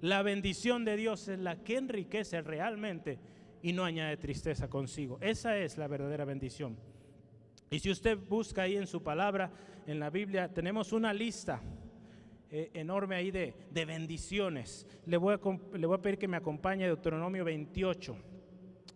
[0.00, 3.18] La bendición de Dios es la que enriquece realmente
[3.64, 5.16] y no añade tristeza consigo.
[5.22, 6.76] Esa es la verdadera bendición.
[7.70, 9.50] Y si usted busca ahí en su palabra,
[9.86, 11.62] en la Biblia, tenemos una lista
[12.50, 14.86] eh, enorme ahí de, bendiciones.
[15.06, 18.14] Le voy, a, le voy, a, pedir que me acompañe Deuteronomio 28.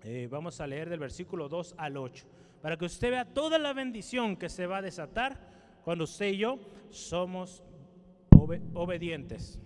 [0.04, 2.26] Eh, vamos a leer del versículo 2 al 8,
[2.60, 6.36] para que usted vea toda la bendición que se va a desatar cuando usted y
[6.36, 6.58] yo
[6.90, 7.64] somos
[8.74, 9.58] obedientes.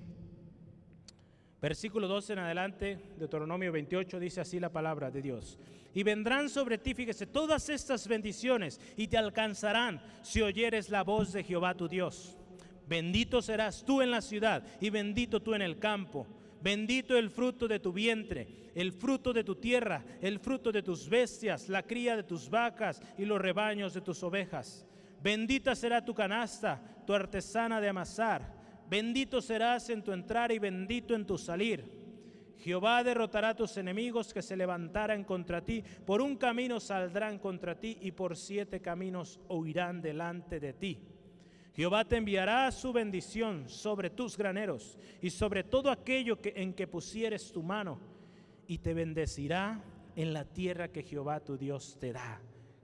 [1.62, 5.61] Versículo 12 en adelante, Deuteronomio 28, dice así la palabra de Dios.
[5.94, 11.33] Y vendrán sobre ti, fíjese, todas estas bendiciones y te alcanzarán si oyeres la voz
[11.33, 12.37] de Jehová tu Dios.
[12.88, 16.27] Bendito serás tú en la ciudad y bendito tú en el campo.
[16.61, 21.09] Bendito el fruto de tu vientre, el fruto de tu tierra, el fruto de tus
[21.09, 24.85] bestias, la cría de tus vacas y los rebaños de tus ovejas.
[25.22, 28.62] Bendita será tu canasta, tu artesana de amasar
[28.93, 31.83] Bendito serás en tu entrar y bendito en tu salir.
[32.59, 35.83] Jehová derrotará a tus enemigos que se levantaran contra ti.
[36.05, 40.99] Por un camino saldrán contra ti y por siete caminos huirán delante de ti.
[41.73, 46.87] Jehová te enviará su bendición sobre tus graneros y sobre todo aquello que, en que
[46.87, 47.99] pusieres tu mano
[48.67, 49.83] y te bendecirá
[50.17, 52.43] en la tierra que Jehová tu Dios te da.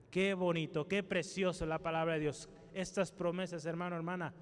[0.09, 2.49] Qué bonito, qué precioso la palabra de Dios.
[2.73, 4.33] Estas promesas, hermano, hermana,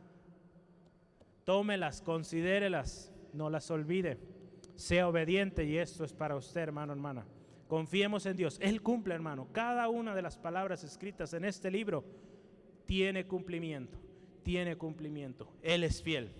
[1.47, 4.17] tómelas, considérelas, no las olvide.
[4.75, 7.25] Sea obediente y esto es para usted, hermano, hermana.
[7.69, 8.59] Confiemos en Dios.
[8.61, 9.47] Él cumple, hermano.
[9.53, 12.03] Cada una de las palabras escritas en este libro
[12.85, 13.97] tiene cumplimiento,
[14.43, 15.49] tiene cumplimiento.
[15.61, 16.33] Él es fiel.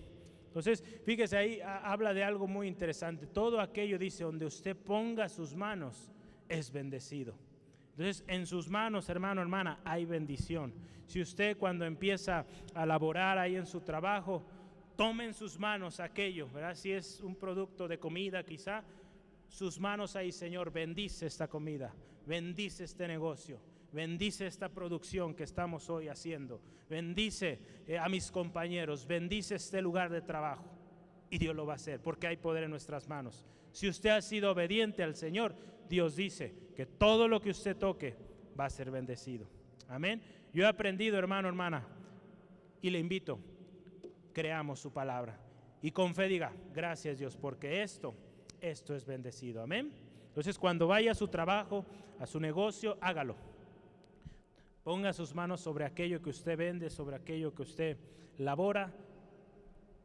[0.48, 3.26] Entonces, fíjese ahí, habla de algo muy interesante.
[3.26, 6.12] Todo aquello dice, donde usted ponga sus manos,
[6.50, 7.34] es bendecido.
[7.92, 10.74] Entonces, en sus manos, hermano, hermana, hay bendición.
[11.06, 12.44] Si usted cuando empieza
[12.74, 14.44] a laborar ahí en su trabajo,
[14.98, 16.74] tome en sus manos aquello, ¿verdad?
[16.74, 18.82] Si es un producto de comida quizá,
[19.46, 21.94] sus manos ahí, Señor, bendice esta comida,
[22.26, 23.60] bendice este negocio,
[23.92, 30.10] bendice esta producción que estamos hoy haciendo, bendice eh, a mis compañeros, bendice este lugar
[30.10, 30.64] de trabajo.
[31.30, 33.44] Y Dios lo va a hacer porque hay poder en nuestras manos.
[33.70, 35.54] Si usted ha sido obediente al Señor,
[35.88, 38.16] Dios dice que todo lo que usted toque
[38.58, 39.46] va a ser bendecido.
[39.86, 40.20] Amén.
[40.52, 41.86] Yo he aprendido, hermano, hermana,
[42.82, 43.38] y le invito,
[44.38, 45.36] creamos su palabra.
[45.82, 48.14] Y con fe diga, gracias Dios, porque esto,
[48.60, 49.60] esto es bendecido.
[49.60, 49.90] Amén.
[50.28, 51.84] Entonces cuando vaya a su trabajo,
[52.20, 53.34] a su negocio, hágalo.
[54.84, 57.96] Ponga sus manos sobre aquello que usted vende, sobre aquello que usted
[58.36, 58.92] labora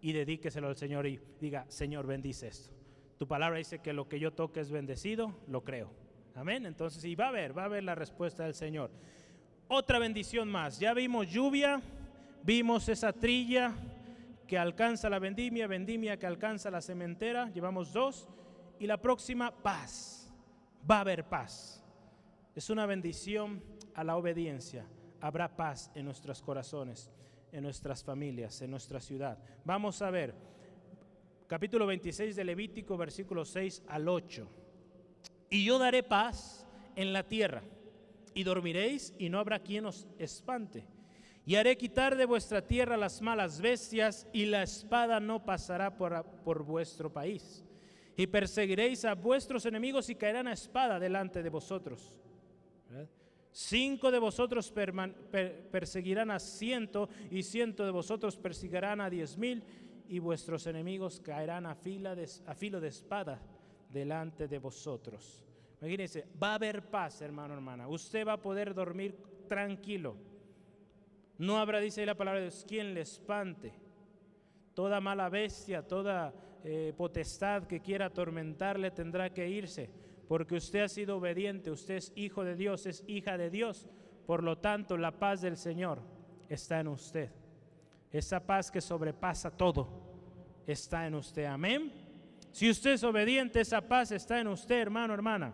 [0.02, 2.74] y dedíqueselo al Señor y diga, Señor, bendice esto.
[3.20, 5.92] Tu palabra dice que lo que yo toque es bendecido, lo creo.
[6.34, 6.66] Amén.
[6.66, 8.90] Entonces, y va a ver, va a ver la respuesta del Señor.
[9.68, 10.80] Otra bendición más.
[10.80, 11.84] Ya vimos lluvia,
[12.44, 13.76] vimos esa trilla,
[14.54, 18.30] que alcanza la vendimia, vendimia que alcanza la cementera, llevamos dos,
[18.78, 20.32] y la próxima paz,
[20.88, 21.84] va a haber paz.
[22.54, 23.64] Es una bendición
[23.96, 24.86] a la obediencia,
[25.22, 27.10] habrá paz en nuestros corazones,
[27.52, 29.40] en nuestras familias, en nuestra ciudad.
[29.66, 30.36] Vamos a ver,
[31.48, 34.48] capítulo 26 de Levítico, versículo 6 al 8.
[35.50, 37.64] Y yo daré paz en la tierra,
[38.36, 40.86] y dormiréis y no habrá quien os espante
[41.46, 46.24] y haré quitar de vuestra tierra las malas bestias, y la espada no pasará por,
[46.44, 47.64] por vuestro país.
[48.16, 52.20] Y perseguiréis a vuestros enemigos y caerán a espada delante de vosotros.
[53.52, 54.74] Cinco de vosotros
[55.72, 59.64] perseguirán a ciento y ciento de vosotros perseguirán a diez mil
[60.08, 62.16] y vuestros enemigos caerán a, fila
[62.48, 63.40] a filo de espada
[63.92, 65.44] delante de vosotros.
[65.82, 67.88] Imagínense, va a haber paz, hermano, hermana.
[67.88, 69.16] Usted va a poder dormir
[69.48, 70.16] tranquilo.
[71.38, 73.74] No habrá, dice la palabra de Dios, quien le espante.
[74.74, 79.90] Toda mala bestia, toda eh, potestad que quiera atormentarle tendrá que irse
[80.28, 83.88] porque usted ha sido obediente, usted es hijo de Dios, es hija de Dios.
[84.26, 86.00] Por lo tanto, la paz del Señor
[86.50, 87.30] está en usted.
[88.12, 89.88] Esa paz que sobrepasa todo
[90.66, 91.46] está en usted.
[91.46, 91.92] Amén.
[92.52, 95.54] Si usted es obediente, esa paz está en usted, hermano, hermana.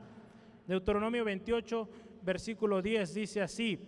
[0.68, 1.89] Deuteronomio 28,
[2.22, 3.80] versículo 10 dice así,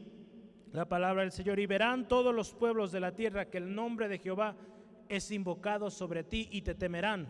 [0.72, 4.08] la palabra del Señor, y verán todos los pueblos de la tierra que el nombre
[4.08, 4.56] de Jehová
[5.10, 7.28] es invocado sobre ti y te temerán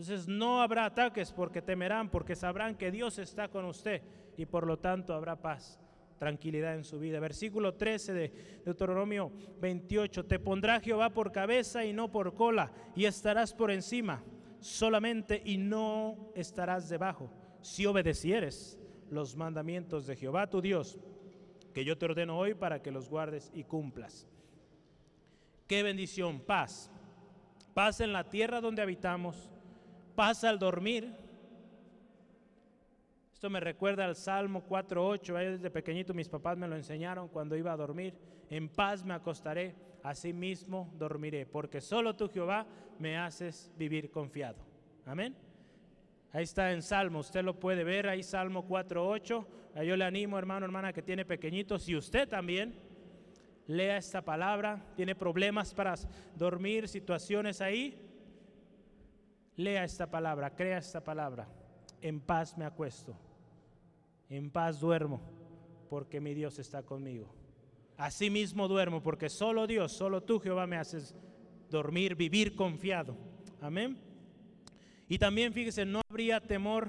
[0.00, 4.00] entonces no habrá ataques porque temerán, porque sabrán que Dios está con usted
[4.38, 5.78] y por lo tanto habrá paz,
[6.18, 7.20] tranquilidad en su vida.
[7.20, 8.32] Versículo 13 de
[8.64, 14.24] Deuteronomio 28, te pondrá Jehová por cabeza y no por cola y estarás por encima
[14.58, 20.98] solamente y no estarás debajo si obedecieres los mandamientos de Jehová tu Dios,
[21.72, 24.26] que yo te ordeno hoy para que los guardes y cumplas.
[25.66, 26.90] Qué bendición, paz.
[27.74, 29.50] Paz en la tierra donde habitamos
[30.14, 31.14] pasa al dormir.
[33.32, 37.72] Esto me recuerda al Salmo 4.8, desde pequeñito mis papás me lo enseñaron cuando iba
[37.72, 38.14] a dormir.
[38.50, 42.66] En paz me acostaré, así mismo dormiré, porque solo tú Jehová
[42.98, 44.58] me haces vivir confiado.
[45.06, 45.34] Amén.
[46.32, 49.46] Ahí está en Salmo, usted lo puede ver, ahí Salmo 4.8.
[49.74, 52.74] Yo le animo, hermano, hermana, que tiene pequeñitos, si usted también
[53.66, 55.94] lea esta palabra, tiene problemas para
[56.36, 58.10] dormir, situaciones ahí,
[59.60, 61.46] Lea esta palabra, crea esta palabra.
[62.00, 63.14] En paz me acuesto,
[64.30, 65.20] en paz duermo,
[65.90, 67.34] porque mi Dios está conmigo.
[67.98, 71.14] Así mismo duermo, porque solo Dios, solo tú Jehová me haces
[71.68, 73.18] dormir, vivir confiado.
[73.60, 73.98] Amén.
[75.10, 76.88] Y también fíjese, no habría temor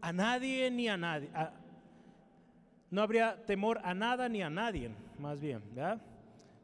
[0.00, 1.28] a nadie ni a nadie.
[2.90, 6.00] No habría temor a nada ni a nadie, más bien, ¿verdad?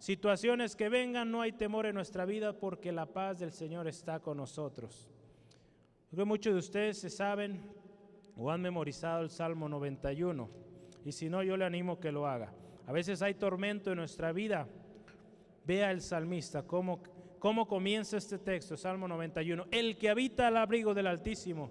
[0.04, 4.20] situaciones que vengan, no hay temor en nuestra vida porque la paz del Señor está
[4.20, 5.08] con nosotros.
[6.10, 7.58] Creo que muchos de ustedes se saben
[8.36, 10.46] o han memorizado el Salmo 91
[11.06, 12.52] y si no, yo le animo que lo haga.
[12.86, 14.68] A veces hay tormento en nuestra vida.
[15.66, 17.00] Vea el salmista cómo,
[17.38, 19.68] cómo comienza este texto, Salmo 91.
[19.70, 21.70] El que habita al abrigo del Altísimo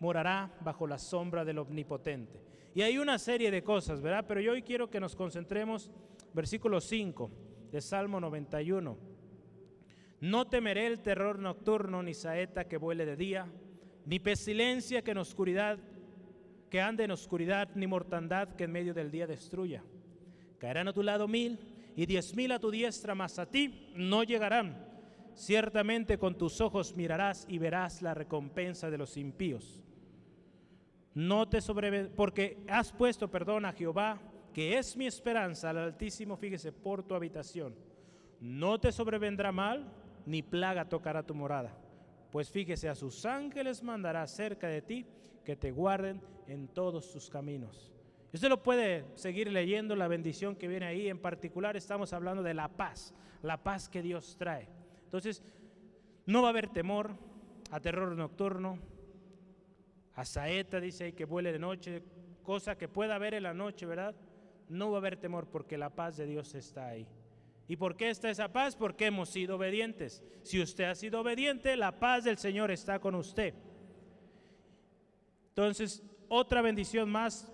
[0.00, 2.40] morará bajo la sombra del Omnipotente.
[2.76, 4.26] Y hay una serie de cosas, ¿verdad?
[4.28, 5.90] Pero yo hoy quiero que nos concentremos
[6.34, 7.30] versículo 5
[7.72, 8.98] de Salmo 91.
[10.20, 13.50] No temeré el terror nocturno, ni saeta que vuele de día,
[14.04, 15.78] ni pestilencia que en oscuridad,
[16.68, 19.82] que ande en oscuridad, ni mortandad que en medio del día destruya.
[20.58, 21.58] Caerán a tu lado mil
[21.96, 24.86] y diez mil a tu diestra, mas a ti no llegarán.
[25.32, 29.85] Ciertamente con tus ojos mirarás y verás la recompensa de los impíos.
[31.16, 31.60] No te
[32.14, 34.20] porque has puesto perdón a Jehová
[34.52, 37.74] que es mi esperanza al Altísimo, fíjese, por tu habitación.
[38.38, 39.90] No te sobrevendrá mal,
[40.26, 41.74] ni plaga tocará tu morada.
[42.30, 45.06] Pues fíjese, a sus ángeles mandará cerca de ti
[45.42, 47.94] que te guarden en todos tus caminos.
[48.34, 51.08] Usted lo puede seguir leyendo, la bendición que viene ahí.
[51.08, 54.68] En particular estamos hablando de la paz, la paz que Dios trae.
[55.04, 55.42] Entonces,
[56.26, 57.16] no va a haber temor
[57.70, 58.78] a terror nocturno,
[60.16, 62.02] a saeta, dice ahí que vuele de noche,
[62.42, 64.14] cosa que pueda haber en la noche, ¿verdad?
[64.68, 67.06] no va a haber temor porque la paz de Dios está ahí.
[67.68, 68.76] ¿Y por qué está esa paz?
[68.76, 70.22] Porque hemos sido obedientes.
[70.42, 73.54] Si usted ha sido obediente, la paz del Señor está con usted.
[75.48, 77.52] Entonces, otra bendición más,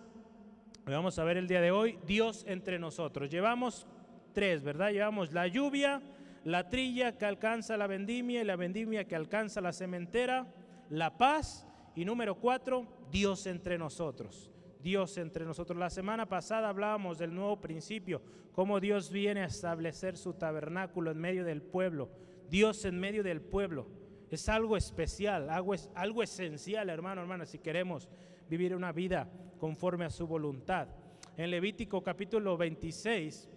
[0.85, 3.31] vamos a ver el día de hoy, Dios entre nosotros.
[3.31, 3.87] Llevamos
[4.35, 4.91] tres, ¿verdad?
[4.91, 6.03] Llevamos la lluvia,
[6.45, 10.47] la trilla que alcanza la vendimia y la vendimia que alcanza la cementera,
[10.91, 14.51] la paz y número cuatro, Dios entre nosotros.
[14.83, 15.79] Dios entre nosotros.
[15.79, 18.21] La semana pasada hablábamos del nuevo principio,
[18.53, 22.11] cómo Dios viene a establecer su tabernáculo en medio del pueblo.
[22.49, 23.87] Dios en medio del pueblo.
[24.31, 28.09] Es algo especial, algo, algo esencial, hermano, hermana, si queremos
[28.49, 30.89] vivir una vida conforme a su voluntad.
[31.37, 33.49] En Levítico capítulo 26,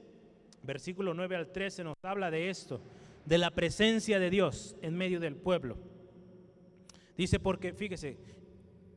[0.64, 2.82] versículo 9 al 13 nos habla de esto,
[3.26, 5.78] de la presencia de Dios en medio del pueblo.
[7.18, 8.18] Dice porque, fíjese,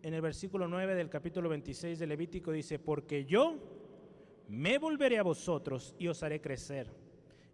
[0.03, 3.57] en el versículo 9 del capítulo 26 de Levítico dice, porque yo
[4.49, 6.91] me volveré a vosotros y os haré crecer,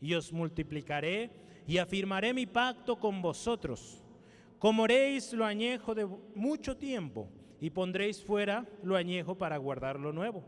[0.00, 1.31] y os multiplicaré
[1.66, 4.03] y afirmaré mi pacto con vosotros.
[4.59, 7.29] Comeréis lo añejo de mucho tiempo,
[7.61, 10.44] y pondréis fuera lo añejo para guardar lo nuevo.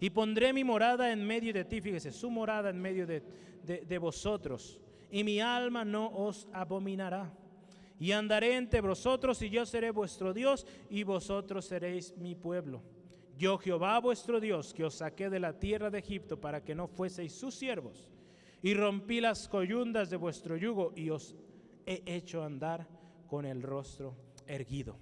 [0.00, 3.22] Y pondré mi morada en medio de ti, fíjese, su morada en medio de,
[3.64, 7.32] de vosotros, y mi alma no os abominará.
[7.98, 12.82] Y andaré entre vosotros, y yo seré vuestro Dios, y vosotros seréis mi pueblo.
[13.38, 16.88] Yo Jehová vuestro Dios, que os saqué de la tierra de Egipto para que no
[16.88, 18.10] fueseis sus siervos,
[18.62, 21.34] y rompí las coyundas de vuestro yugo, y os
[21.86, 22.86] he hecho andar
[23.26, 24.14] con el rostro
[24.46, 24.96] erguido.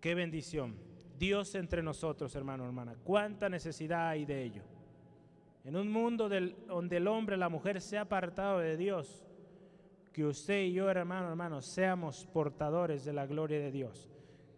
[0.00, 0.76] Qué bendición.
[1.18, 2.96] Dios entre nosotros, hermano, hermana.
[3.04, 4.62] Cuánta necesidad hay de ello.
[5.64, 6.30] En un mundo
[6.66, 9.22] donde el hombre, la mujer se ha apartado de Dios,
[10.12, 14.10] que usted y yo, hermano, hermano, seamos portadores de la gloria de Dios.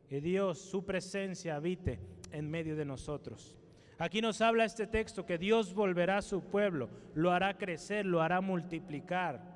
[0.08, 1.98] Que Dios, su presencia habite
[2.30, 3.56] en medio de nosotros.
[3.98, 8.20] Aquí nos habla este texto que Dios volverá a su pueblo, lo hará crecer, lo
[8.20, 9.52] hará multiplicar.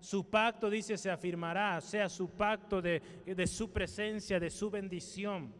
[0.00, 5.52] Su pacto, dice, se afirmará, sea su pacto de, de su presencia, de su bendición.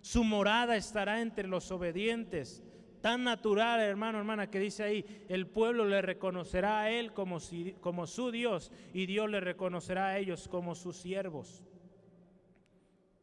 [0.00, 2.62] Su morada estará entre los obedientes.
[3.00, 8.30] Tan natural, hermano, hermana, que dice ahí, el pueblo le reconocerá a él como, su
[8.32, 11.62] Dios y Dios le reconocerá a ellos como sus siervos.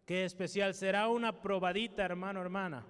[0.06, 2.86] Qué especial, será una probadita, hermano, hermana,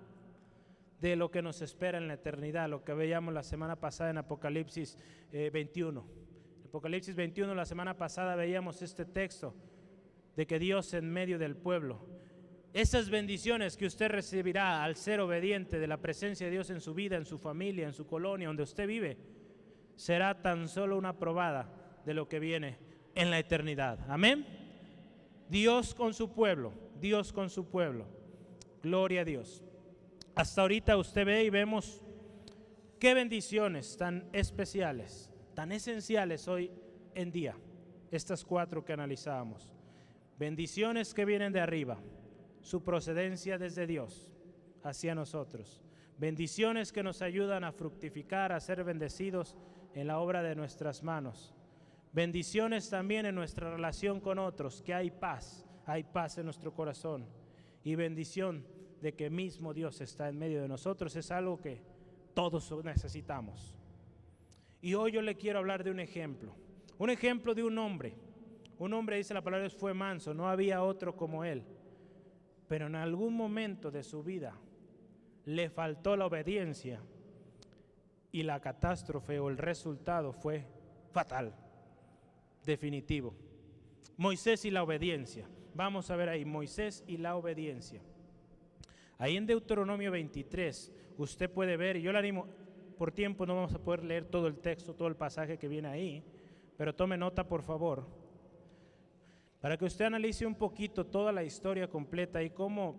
[1.02, 4.18] de lo que nos espera en la eternidad, lo que veíamos la semana pasada en
[4.20, 4.98] Apocalipsis
[5.32, 6.00] 21.
[6.02, 9.56] Eh, Apocalipsis 21, la semana pasada veíamos este texto
[10.36, 12.15] de que Dios en medio del pueblo
[12.76, 16.94] esas bendiciones que usted recibirá al ser obediente de la presencia de Dios en su
[16.94, 19.18] vida, en su familia, en su colonia, donde usted vive,
[19.96, 21.72] será tan solo una probada
[22.06, 22.78] de lo que viene
[23.16, 24.00] en la eternidad.
[24.10, 24.46] Amén.
[25.48, 28.08] Dios con su pueblo, Dios con su pueblo.
[28.84, 29.64] Gloria a Dios.
[30.36, 32.04] Hasta ahorita usted ve y vemos
[33.00, 36.70] qué bendiciones tan especiales, tan esenciales hoy
[37.14, 37.56] en día,
[38.12, 39.72] estas cuatro que analizábamos.
[40.38, 41.98] Bendiciones que vienen de arriba
[42.66, 44.28] su procedencia desde Dios
[44.82, 45.84] hacia nosotros.
[46.18, 49.56] Bendiciones que nos ayudan a fructificar, a ser bendecidos
[49.94, 51.54] en la obra de nuestras manos.
[52.12, 57.28] Bendiciones también en nuestra relación con otros, que hay paz, hay paz en nuestro corazón.
[57.84, 58.66] Y bendición
[59.00, 61.84] de que mismo Dios está en medio de nosotros es algo que
[62.34, 63.76] todos necesitamos.
[64.82, 66.56] Y hoy yo le quiero hablar de un ejemplo,
[66.98, 68.16] un ejemplo de un hombre.
[68.80, 71.64] Un hombre, dice la palabra, fue manso, no había otro como él
[72.68, 74.54] pero en algún momento de su vida
[75.46, 77.02] le faltó la obediencia
[78.32, 80.66] y la catástrofe o el resultado fue
[81.12, 81.56] fatal,
[82.66, 83.34] definitivo.
[84.18, 85.48] Moisés y la obediencia.
[85.74, 88.02] Vamos a ver ahí, Moisés y la obediencia.
[89.18, 92.48] Ahí en Deuteronomio 23, usted puede ver, y yo le animo,
[92.98, 95.88] por tiempo no vamos a poder leer todo el texto, todo el pasaje que viene
[95.88, 96.24] ahí,
[96.78, 98.25] pero tome nota por favor
[99.66, 102.96] para que usted analice un poquito toda la historia completa y cómo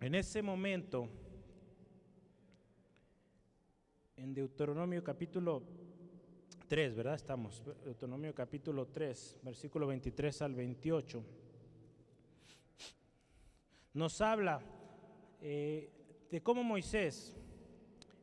[0.00, 1.10] en ese momento,
[4.16, 5.62] en Deuteronomio capítulo
[6.68, 7.16] 3, ¿verdad?
[7.16, 11.22] Estamos, Deuteronomio capítulo 3, versículo 23 al 28,
[13.92, 14.62] nos habla
[15.42, 15.90] eh,
[16.30, 17.36] de cómo Moisés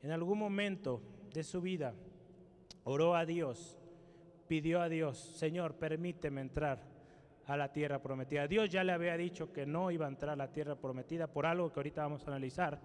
[0.01, 0.99] en algún momento
[1.31, 1.93] de su vida
[2.85, 3.77] oró a Dios,
[4.47, 6.90] pidió a Dios, Señor, permíteme entrar
[7.47, 8.47] a la tierra prometida.
[8.47, 11.45] Dios ya le había dicho que no iba a entrar a la tierra prometida por
[11.45, 12.79] algo que ahorita vamos a analizar.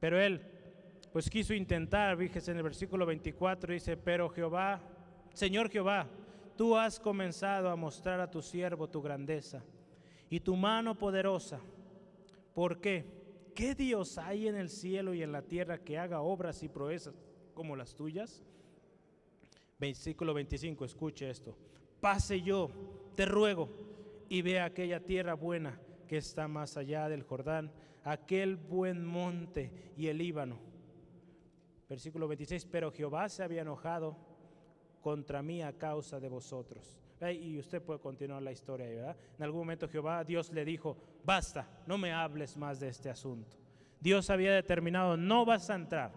[0.00, 0.40] Pero él,
[1.12, 4.80] pues quiso intentar, fíjese en el versículo 24, dice, pero Jehová,
[5.32, 6.06] Señor Jehová,
[6.56, 9.62] tú has comenzado a mostrar a tu siervo tu grandeza
[10.28, 11.60] y tu mano poderosa.
[12.54, 13.04] ¿Por qué?
[13.54, 17.14] ¿Qué Dios hay en el cielo y en la tierra que haga obras y proezas
[17.54, 18.42] como las tuyas?
[19.78, 21.56] Versículo 25, escuche esto
[22.02, 22.68] pase yo,
[23.14, 23.68] te ruego,
[24.28, 27.70] y vea aquella tierra buena que está más allá del Jordán,
[28.02, 30.58] aquel buen monte y el Líbano.
[31.88, 34.16] Versículo 26, pero Jehová se había enojado
[35.02, 36.98] contra mí a causa de vosotros.
[37.20, 39.16] Y usted puede continuar la historia, ¿verdad?
[39.36, 43.58] En algún momento Jehová, Dios le dijo, basta, no me hables más de este asunto.
[44.00, 46.10] Dios había determinado, no vas a entrar.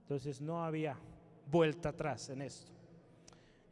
[0.00, 0.98] Entonces no había
[1.50, 2.73] vuelta atrás en esto.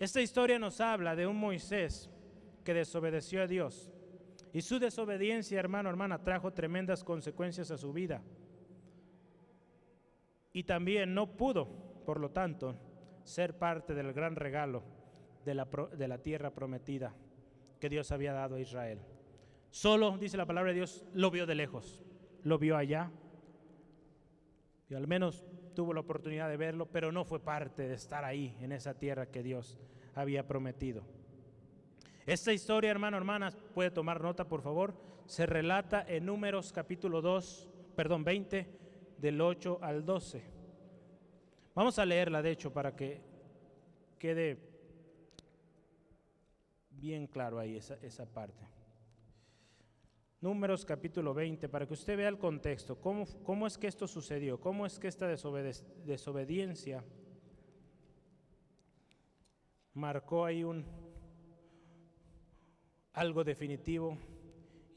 [0.03, 2.11] Esta historia nos habla de un Moisés
[2.65, 3.89] que desobedeció a Dios.
[4.53, 8.21] Y su desobediencia, hermano, hermana, trajo tremendas consecuencias a su vida.
[10.53, 11.69] Y también no pudo,
[12.05, 12.75] por lo tanto,
[13.23, 14.83] ser parte del gran regalo
[15.45, 17.15] de la, de la tierra prometida
[17.79, 18.99] que Dios había dado a Israel.
[19.71, 22.03] Solo, dice la palabra de Dios, lo vio de lejos,
[22.43, 23.13] lo vio allá.
[24.91, 25.45] Y al menos
[25.75, 29.27] tuvo la oportunidad de verlo, pero no fue parte de estar ahí, en esa tierra
[29.27, 29.79] que Dios
[30.15, 31.03] había prometido.
[32.27, 34.95] Esta historia, hermano, hermanas, puede tomar nota, por favor,
[35.27, 38.69] se relata en Números capítulo 2, perdón, 20,
[39.19, 40.43] del 8 al 12.
[41.75, 43.21] Vamos a leerla, de hecho, para que
[44.19, 44.59] quede
[46.91, 48.72] bien claro ahí esa, esa parte.
[50.43, 54.59] Números capítulo 20, para que usted vea el contexto, cómo, cómo es que esto sucedió,
[54.59, 57.05] cómo es que esta desobediencia
[59.95, 60.85] marcó ahí un
[63.13, 64.19] algo definitivo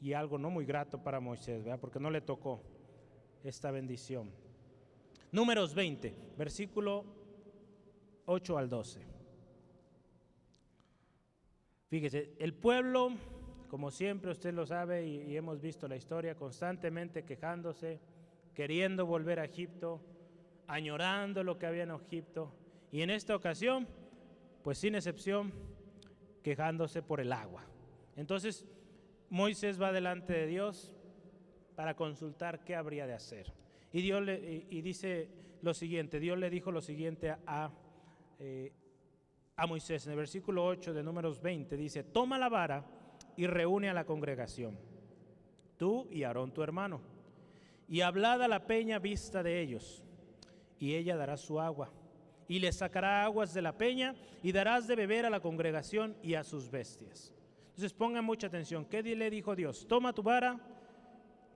[0.00, 2.60] y algo no muy grato para Moisés, porque no le tocó
[3.44, 4.32] esta bendición.
[5.30, 7.04] Números 20, versículo
[8.24, 9.00] 8 al 12.
[11.86, 13.12] Fíjese, el pueblo,
[13.68, 18.00] como siempre usted lo sabe y, hemos visto la historia, constantemente quejándose,
[18.54, 20.00] queriendo volver a Egipto,
[20.66, 22.52] añorando lo que había en Egipto,
[22.92, 23.86] y en esta ocasión,
[24.62, 25.52] pues sin excepción,
[26.42, 27.64] quejándose por el agua.
[28.16, 28.64] Entonces,
[29.30, 30.94] Moisés va delante de Dios
[31.74, 33.52] para consultar qué habría de hacer.
[33.92, 35.28] Y, Dios le, y dice
[35.62, 37.70] lo siguiente, Dios le dijo lo siguiente a,
[38.38, 38.72] eh,
[39.56, 42.84] a Moisés en el versículo 8 de números 20, dice, toma la vara
[43.36, 44.78] y reúne a la congregación,
[45.76, 47.00] tú y Aarón tu hermano,
[47.88, 50.02] y hablad a la peña vista de ellos,
[50.78, 51.92] y ella dará su agua,
[52.48, 56.34] y le sacará aguas de la peña, y darás de beber a la congregación y
[56.34, 57.32] a sus bestias.
[57.68, 58.86] Entonces pongan mucha atención.
[58.86, 59.86] ¿Qué le dijo Dios?
[59.86, 60.58] Toma tu vara,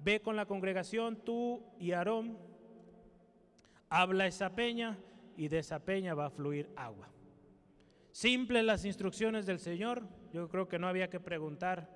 [0.02, 2.36] ve con la congregación, tú y Aarón,
[3.88, 4.98] habla esa peña
[5.36, 7.08] y de esa peña va a fluir agua.
[8.12, 10.02] Simples las instrucciones del Señor.
[10.32, 11.88] Yo creo que no había que preguntar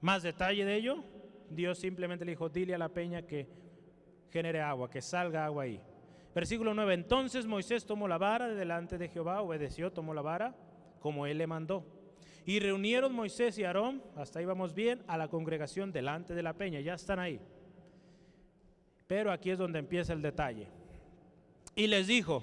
[0.00, 1.04] más detalle de ello.
[1.50, 3.46] Dios simplemente le dijo, dile a la peña que
[4.30, 5.80] genere agua, que salga agua ahí.
[6.34, 6.94] Versículo 9.
[6.94, 10.54] Entonces Moisés tomó la vara de delante de Jehová, obedeció, tomó la vara
[11.00, 11.84] como él le mandó.
[12.46, 16.54] Y reunieron Moisés y Aarón, hasta ahí vamos bien, a la congregación delante de la
[16.54, 17.40] peña, ya están ahí.
[19.06, 20.66] Pero aquí es donde empieza el detalle.
[21.76, 22.42] Y les dijo,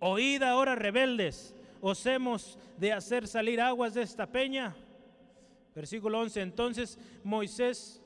[0.00, 4.76] oíd ahora rebeldes, os hemos de hacer salir aguas de esta peña.
[5.74, 8.02] Versículo 11, entonces Moisés,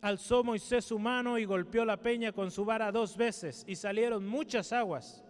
[0.00, 4.26] alzó Moisés su mano y golpeó la peña con su vara dos veces y salieron
[4.26, 5.22] muchas aguas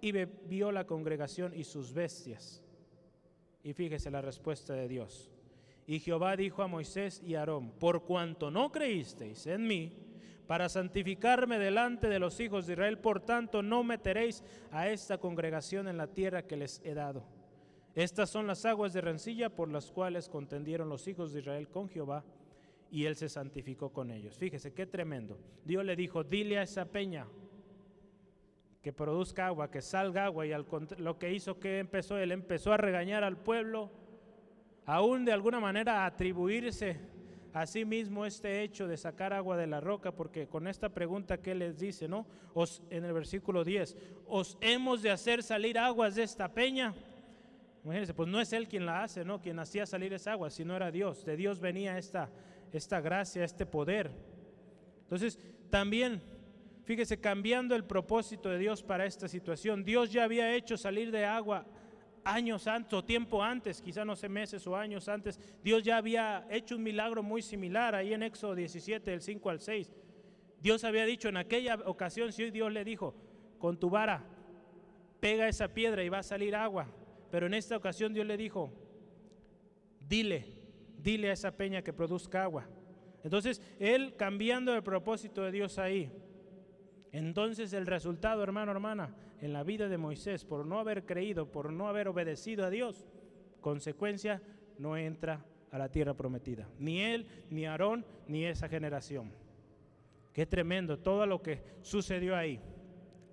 [0.00, 2.62] y bebió la congregación y sus bestias.
[3.62, 5.30] Y fíjese la respuesta de Dios.
[5.86, 9.92] Y Jehová dijo a Moisés y a Aarón, por cuanto no creísteis en mí,
[10.46, 15.88] para santificarme delante de los hijos de Israel, por tanto no meteréis a esta congregación
[15.88, 17.24] en la tierra que les he dado.
[17.94, 21.88] Estas son las aguas de rencilla por las cuales contendieron los hijos de Israel con
[21.88, 22.24] Jehová
[22.90, 24.36] y él se santificó con ellos.
[24.36, 25.38] Fíjese qué tremendo.
[25.64, 27.26] Dios le dijo, dile a esa peña,
[28.86, 30.46] que produzca agua, que salga agua.
[30.46, 30.52] Y
[30.98, 33.90] lo que hizo que empezó, él empezó a regañar al pueblo,
[34.84, 37.15] aún de alguna manera a atribuirse
[37.56, 41.38] a sí mismo este hecho de sacar agua de la roca, porque con esta pregunta
[41.38, 42.26] que les dice, ¿no?
[42.52, 43.96] Os, en el versículo 10,
[44.28, 46.94] os hemos de hacer salir aguas de esta peña.
[47.82, 49.40] Imagínense, pues no es él quien la hace, ¿no?
[49.40, 51.24] Quien hacía salir esa agua, sino era Dios.
[51.24, 52.28] De Dios venía esta,
[52.72, 54.10] esta gracia, este poder.
[55.04, 55.38] Entonces,
[55.70, 56.20] también
[56.86, 59.82] Fíjese, cambiando el propósito de Dios para esta situación.
[59.82, 61.66] Dios ya había hecho salir de agua
[62.26, 65.38] años antes o tiempo antes, quizá no sé meses o años antes.
[65.62, 69.60] Dios ya había hecho un milagro muy similar ahí en Éxodo 17, del 5 al
[69.60, 69.90] 6.
[70.60, 73.14] Dios había dicho en aquella ocasión, si Dios le dijo,
[73.58, 74.24] con tu vara,
[75.20, 76.88] pega esa piedra y va a salir agua.
[77.30, 78.72] Pero en esta ocasión Dios le dijo,
[80.00, 80.46] dile,
[80.98, 82.66] dile a esa peña que produzca agua.
[83.22, 86.12] Entonces, él cambiando el propósito de Dios ahí,
[87.16, 91.72] entonces el resultado, hermano, hermana, en la vida de Moisés, por no haber creído, por
[91.72, 93.06] no haber obedecido a Dios,
[93.62, 94.42] consecuencia,
[94.78, 96.68] no entra a la tierra prometida.
[96.78, 99.32] Ni él, ni Aarón, ni esa generación.
[100.34, 102.60] Qué tremendo todo lo que sucedió ahí.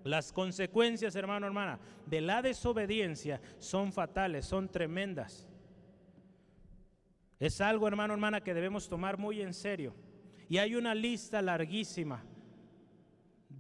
[0.05, 5.45] Las consecuencias, hermano, hermana, de la desobediencia son fatales, son tremendas.
[7.37, 9.93] Es algo, hermano, hermana, que debemos tomar muy en serio.
[10.47, 12.23] Y hay una lista larguísima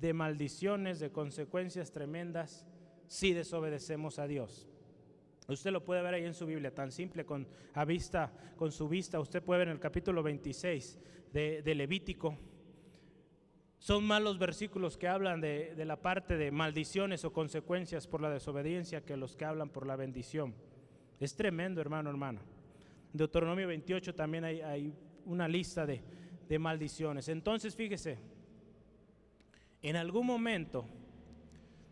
[0.03, 2.67] de maldiciones, de consecuencias tremendas
[3.07, 4.67] si desobedecemos a Dios.
[5.47, 8.89] Usted lo puede ver ahí en su Biblia, tan simple con, a vista, con su
[8.89, 9.21] vista.
[9.21, 10.99] Usted puede ver en el capítulo 26
[11.31, 12.37] de, Levítico.
[13.79, 18.29] Son malos versículos que hablan de, de, la parte de maldiciones o consecuencias por la
[18.29, 20.53] desobediencia que los que hablan por la bendición.
[21.17, 22.41] Es tremendo, hermano, hermano.
[23.13, 24.93] En Deuteronomio 28 también hay, hay
[25.25, 26.01] una lista de,
[26.49, 27.29] de maldiciones.
[27.29, 28.32] Entonces, fíjese,
[29.83, 30.87] en algún momento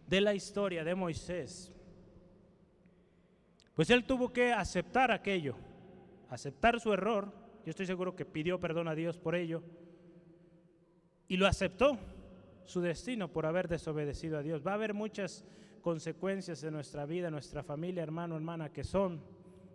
[0.07, 1.71] de la historia de Moisés,
[3.75, 5.55] pues él tuvo que aceptar aquello,
[6.29, 9.61] aceptar su error, Yo estoy seguro que pidió perdón a Dios por ello.
[11.27, 11.99] Y lo aceptó,
[12.65, 14.65] su destino, por haber desobedecido a Dios.
[14.65, 15.45] Va a haber muchas
[15.81, 19.21] consecuencias en nuestra vida, en nuestra familia, hermano, hermana, que son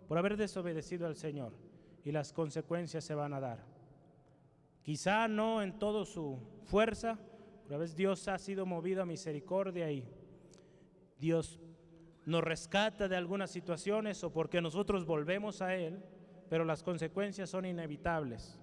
[0.07, 1.53] por haber desobedecido al Señor.
[2.03, 3.63] Y las consecuencias se van a dar.
[4.83, 7.17] Quizá no en toda su fuerza,
[7.67, 10.05] pero a veces Dios ha sido movido a misericordia y
[11.19, 11.59] Dios
[12.25, 16.01] nos rescata de algunas situaciones o porque nosotros volvemos a Él,
[16.49, 18.57] pero las consecuencias son inevitables.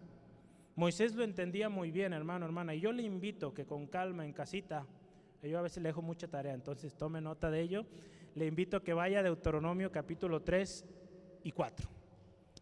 [0.75, 4.33] Moisés lo entendía muy bien, hermano, hermana, y yo le invito que con calma en
[4.33, 4.87] casita,
[5.43, 7.85] yo a veces le dejo mucha tarea, entonces tome nota de ello,
[8.35, 10.83] le invito a que vaya a Deuteronomio capítulo 3
[11.43, 11.89] y 4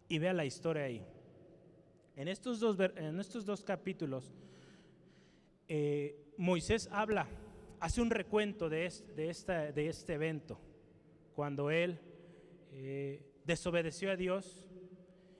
[0.08, 1.06] y vea la historia ahí.
[2.16, 4.34] En estos dos, en estos dos capítulos,
[5.74, 7.26] eh, Moisés habla,
[7.80, 10.60] hace un recuento de este evento
[11.34, 11.98] cuando él
[12.72, 14.66] eh, desobedeció a Dios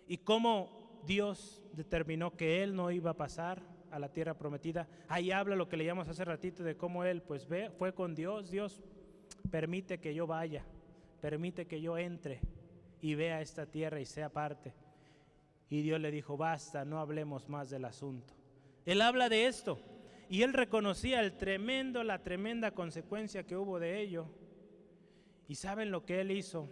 [0.09, 4.89] y cómo Dios determinó que él no iba a pasar a la tierra prometida.
[5.07, 8.51] Ahí habla lo que leíamos hace ratito de cómo él pues ve, fue con Dios,
[8.51, 8.81] Dios
[9.51, 10.65] permite que yo vaya,
[11.21, 12.41] permite que yo entre
[13.03, 14.73] y vea esta tierra y sea parte.
[15.69, 18.33] Y Dios le dijo, basta, no hablemos más del asunto.
[18.87, 19.79] Él habla de esto
[20.33, 24.31] y él reconocía el tremendo, la tremenda consecuencia que hubo de ello.
[25.47, 26.71] ¿Y saben lo que él hizo?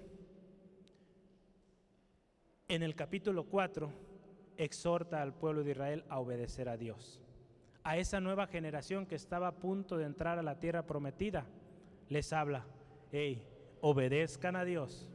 [2.69, 3.93] En el capítulo 4
[4.57, 7.21] exhorta al pueblo de Israel a obedecer a Dios.
[7.83, 11.45] A esa nueva generación que estaba a punto de entrar a la tierra prometida,
[12.09, 12.65] les habla,
[13.13, 13.47] hey,
[13.83, 15.11] obedezcan a Dios.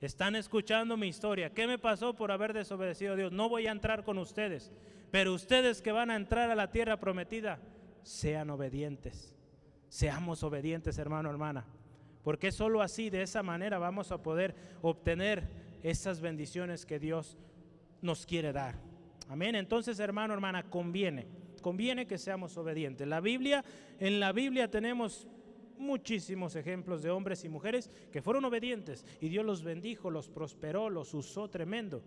[0.00, 1.52] Están escuchando mi historia.
[1.52, 3.32] ¿Qué me pasó por haber desobedecido a Dios?
[3.32, 4.72] No voy a entrar con ustedes,
[5.10, 7.60] pero ustedes que van a entrar a la tierra prometida,
[8.02, 9.34] sean obedientes.
[9.88, 11.64] Seamos obedientes, hermano, hermana.
[12.22, 15.48] Porque solo así, de esa manera, vamos a poder obtener
[15.82, 17.38] esas bendiciones que Dios
[18.02, 18.74] nos quiere dar.
[19.28, 19.54] Amén.
[19.54, 21.26] Entonces, hermano, hermana, conviene,
[21.62, 23.06] conviene que seamos obedientes.
[23.06, 23.64] La Biblia,
[23.98, 25.26] en la Biblia tenemos
[25.78, 30.90] muchísimos ejemplos de hombres y mujeres que fueron obedientes y Dios los bendijo, los prosperó,
[30.90, 32.02] los usó tremendo.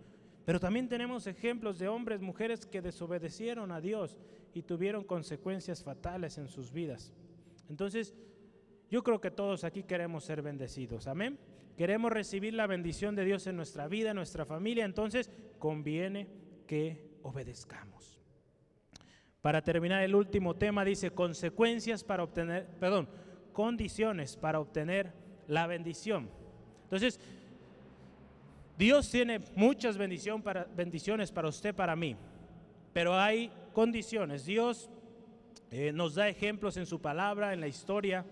[0.46, 4.18] Pero también tenemos ejemplos de hombres, mujeres que desobedecieron a Dios
[4.54, 7.14] y tuvieron consecuencias fatales en sus vidas.
[7.70, 8.16] Entonces,
[8.90, 11.08] yo creo que todos aquí queremos ser bendecidos.
[11.08, 11.40] Amén.
[11.78, 14.84] Queremos recibir la bendición de Dios en nuestra vida, en nuestra familia.
[14.84, 16.28] Entonces, conviene
[16.68, 18.20] que obedezcamos.
[19.42, 23.10] Para terminar el último tema dice consecuencias para obtener, perdón,
[23.54, 25.14] condiciones para obtener
[25.48, 26.30] la bendición.
[26.84, 27.20] Entonces,
[28.78, 32.16] Dios tiene muchas bendiciones para usted, para mí,
[32.94, 34.46] pero hay condiciones.
[34.46, 34.90] Dios
[35.70, 38.26] eh, nos da ejemplos en su palabra, en la historia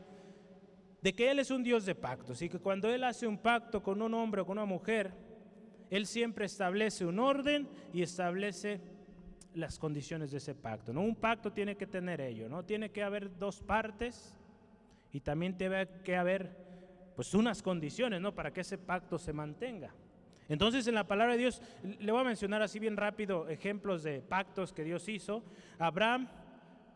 [1.01, 3.81] de que Él es un Dios de pactos y que cuando Él hace un pacto
[3.81, 5.13] con un hombre o con una mujer,
[5.89, 8.81] Él siempre establece un orden y establece
[9.53, 10.93] las condiciones de ese pacto.
[10.93, 11.01] ¿no?
[11.01, 12.63] Un pacto tiene que tener ello, ¿no?
[12.63, 14.35] Tiene que haber dos partes
[15.11, 16.55] y también tiene que haber
[17.15, 18.33] pues unas condiciones, ¿no?
[18.33, 19.93] Para que ese pacto se mantenga.
[20.49, 24.21] Entonces en la palabra de Dios, le voy a mencionar así bien rápido ejemplos de
[24.21, 25.43] pactos que Dios hizo.
[25.77, 26.27] Abraham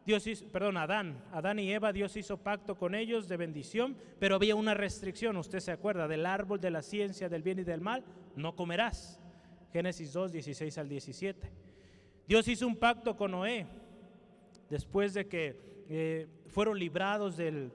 [0.06, 4.36] Dios hizo, perdón, Adán, Adán y Eva, Dios hizo pacto con ellos de bendición, pero
[4.36, 7.80] había una restricción, usted se acuerda, del árbol de la ciencia del bien y del
[7.80, 8.04] mal,
[8.36, 9.20] no comerás.
[9.72, 11.52] Génesis 2, 16 al 17.
[12.28, 13.66] Dios hizo un pacto con Noé,
[14.70, 17.72] después de que eh, fueron librados del,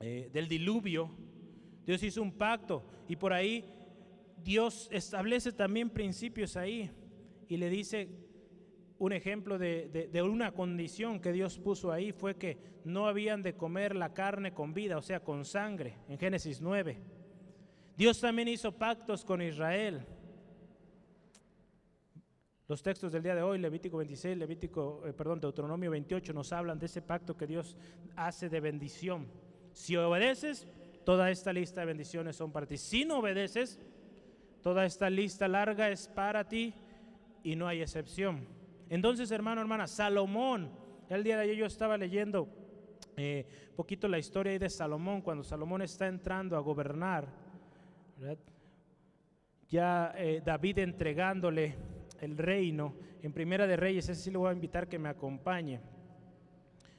[0.00, 1.10] eh, del diluvio,
[1.86, 3.64] Dios hizo un pacto y por ahí
[4.46, 6.88] Dios establece también principios ahí
[7.48, 8.08] y le dice
[8.96, 13.96] un ejemplo de, una condición que Dios puso ahí fue que no habían de comer
[13.96, 16.96] la carne con vida, o sea, con sangre, en Génesis 9.
[17.96, 20.06] Dios también hizo pactos con Israel.
[22.68, 26.78] Los textos del día de hoy, Levítico 26, Levítico, eh, perdón, Deuteronomio 28, nos hablan
[26.78, 27.76] de ese pacto que Dios
[28.14, 29.26] hace de bendición.
[29.72, 30.68] Si obedeces,
[31.04, 32.76] toda esta lista de bendiciones son para ti.
[32.76, 33.80] Si no obedeces,
[34.66, 36.74] toda esta lista larga es para ti
[37.44, 38.48] y no hay excepción.
[38.90, 40.72] Entonces, hermano, hermana, Salomón,
[41.08, 42.48] el día de ayer yo estaba leyendo
[43.16, 43.46] eh,
[43.76, 47.28] poquito la historia de Salomón, cuando Salomón está entrando a gobernar,
[49.68, 51.76] ya eh, David entregándole
[52.20, 55.80] el reino, en Primera de Reyes, ese sí le voy a invitar que me acompañe.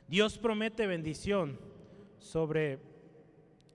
[0.08, 1.60] Dios promete bendición
[2.18, 2.80] sobre,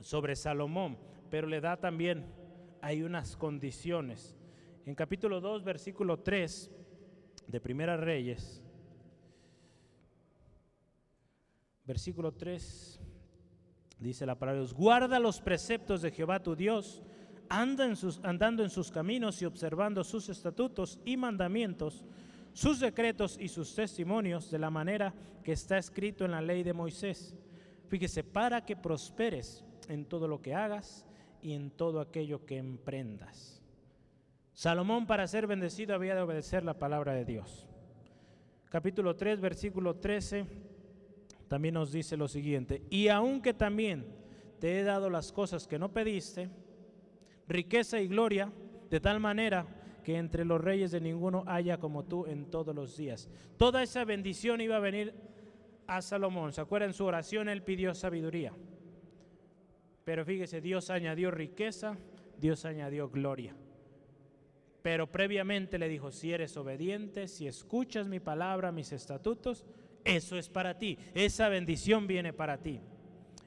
[0.00, 0.96] sobre Salomón,
[1.28, 2.40] pero le da también,
[2.82, 4.36] hay unas condiciones.
[4.84, 6.70] En capítulo 2, versículo 3,
[7.46, 8.60] de Primera Reyes,
[11.84, 13.00] versículo 3,
[13.98, 17.02] dice la palabra guarda los preceptos de Jehová tu Dios,
[17.48, 22.04] anda en sus, andando en sus caminos y observando sus estatutos y mandamientos,
[22.52, 25.14] sus decretos y sus testimonios de la manera
[25.44, 27.34] que está escrito en la ley de Moisés.
[27.88, 31.06] Fíjese, para que prosperes en todo lo que hagas
[31.42, 33.60] y en todo aquello que emprendas.
[34.54, 37.66] Salomón para ser bendecido había de obedecer la palabra de Dios.
[38.68, 40.46] Capítulo 3, versículo 13,
[41.48, 44.06] también nos dice lo siguiente, y aunque también
[44.58, 46.48] te he dado las cosas que no pediste,
[47.48, 48.50] riqueza y gloria,
[48.88, 49.66] de tal manera
[50.04, 53.28] que entre los reyes de ninguno haya como tú en todos los días.
[53.56, 55.14] Toda esa bendición iba a venir
[55.86, 56.52] a Salomón.
[56.52, 56.92] ¿Se acuerdan?
[56.92, 58.52] Su oración él pidió sabiduría.
[60.04, 61.96] Pero fíjese, Dios añadió riqueza,
[62.38, 63.54] Dios añadió gloria.
[64.82, 69.64] Pero previamente le dijo, si eres obediente, si escuchas mi palabra, mis estatutos,
[70.04, 70.98] eso es para ti.
[71.14, 72.80] Esa bendición viene para ti.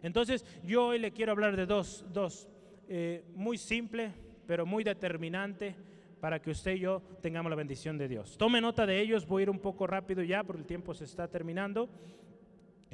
[0.01, 2.47] Entonces yo hoy le quiero hablar de dos, dos
[2.87, 4.13] eh, muy simple,
[4.47, 5.75] pero muy determinante
[6.21, 8.37] para que usted y yo tengamos la bendición de Dios.
[8.37, 11.03] Tome nota de ellos, voy a ir un poco rápido ya porque el tiempo se
[11.03, 11.89] está terminando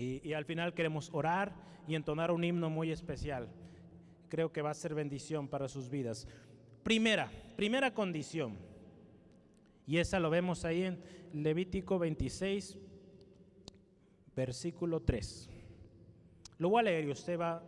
[0.01, 1.53] y, al final queremos orar
[1.87, 3.49] y entonar un himno muy especial.
[4.29, 6.27] Creo que va a ser bendición para sus vidas.
[6.83, 8.57] Primera, primera condición,
[9.85, 11.01] y esa lo vemos ahí en
[11.33, 12.77] Levítico 26,
[14.35, 15.49] versículo 3.
[16.57, 17.63] Lo voy a leer y usted va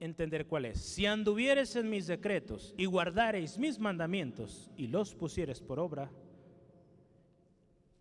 [0.00, 0.80] entender cuál es.
[0.80, 6.10] Si anduvieres en mis decretos y guardareis mis mandamientos y los pusieres por obra,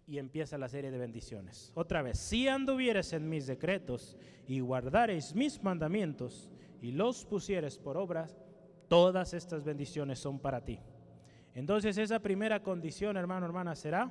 [0.08, 1.72] y empieza la serie de bendiciones.
[1.76, 6.50] Otra vez, si anduvieres en mis decretos y guardareis mis mandamientos
[6.82, 8.28] y los pusieres por obra,
[8.88, 10.80] todas estas bendiciones son para ti.
[11.54, 14.10] Entonces esa primera condición, hermano, hermana, será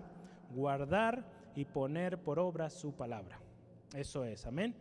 [0.50, 1.24] guardar
[1.54, 3.40] y poner por obra su palabra.
[3.94, 4.74] Eso es, amén.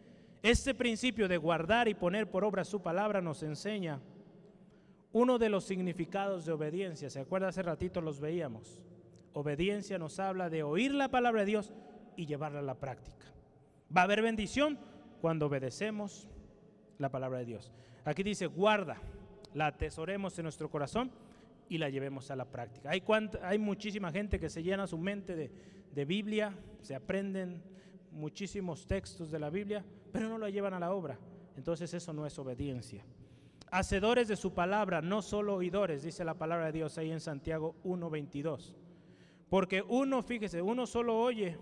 [0.44, 4.02] Este principio de guardar y poner por obra su palabra nos enseña
[5.14, 7.10] uno de los significados de obediencia.
[7.10, 7.48] ¿Se acuerda?
[7.48, 8.82] Hace ratito los veíamos.
[9.36, 11.74] Obediencia nos habla de oír la palabra de Dios
[12.16, 13.26] y llevarla a la práctica.
[13.96, 14.80] Va a haber bendición
[15.20, 16.30] cuando obedecemos
[17.00, 17.74] la palabra de Dios.
[18.06, 18.96] Aquí dice, guarda,
[19.54, 21.12] la atesoremos en nuestro corazón
[21.68, 22.90] y la llevemos a la práctica.
[22.92, 23.04] Hay,
[23.44, 25.52] hay muchísima gente que se llena su mente de,
[25.92, 27.62] de Biblia, se aprenden
[28.14, 29.84] muchísimos textos de la Biblia,
[30.14, 31.20] pero no lo llevan a la obra.
[31.58, 33.04] Entonces eso no es obediencia.
[33.70, 37.76] Hacedores de su palabra, no solo oidores, dice la palabra de Dios ahí en Santiago
[37.84, 38.85] 1.22.
[39.50, 41.58] Porque uno, fíjese, uno solo oye.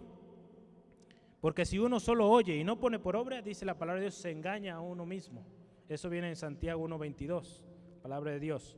[1.41, 4.15] Porque si uno solo oye y no pone por obra, dice la palabra de Dios,
[4.15, 5.45] se engaña a uno mismo.
[5.89, 7.61] Eso viene en Santiago 1.22,
[8.01, 8.77] palabra de Dios.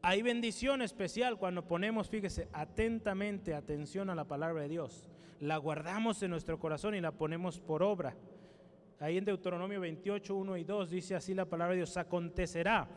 [0.00, 5.08] Hay bendición especial cuando ponemos, fíjese, atentamente atención a la palabra de Dios.
[5.40, 8.14] La guardamos en nuestro corazón y la ponemos por obra.
[9.00, 12.88] Ahí en Deuteronomio 28, 1 y 2 dice así la palabra de Dios, acontecerá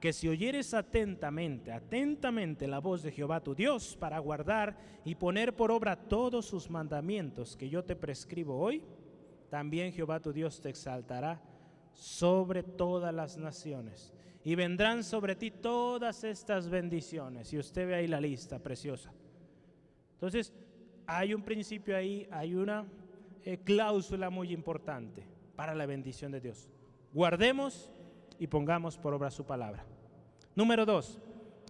[0.00, 5.56] que si oyeres atentamente, atentamente la voz de Jehová tu Dios para guardar y poner
[5.56, 8.82] por obra todos sus mandamientos que yo te prescribo hoy,
[9.48, 11.40] también Jehová tu Dios te exaltará
[11.92, 14.12] sobre todas las naciones
[14.44, 17.52] y vendrán sobre ti todas estas bendiciones.
[17.52, 19.12] Y usted ve ahí la lista preciosa.
[20.12, 20.52] Entonces,
[21.06, 22.86] hay un principio ahí, hay una
[23.44, 25.24] eh, cláusula muy importante
[25.56, 26.68] para la bendición de Dios.
[27.12, 27.90] Guardemos
[28.38, 29.84] y pongamos por obra su palabra.
[30.54, 31.20] Número dos,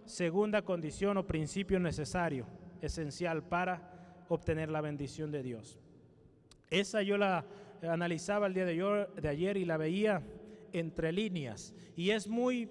[0.05, 2.45] segunda condición o principio necesario,
[2.81, 5.79] esencial para obtener la bendición de Dios.
[6.69, 7.45] Esa yo la
[7.81, 10.21] analizaba el día de, ayer y la veía
[10.73, 12.69] entre líneas y es muy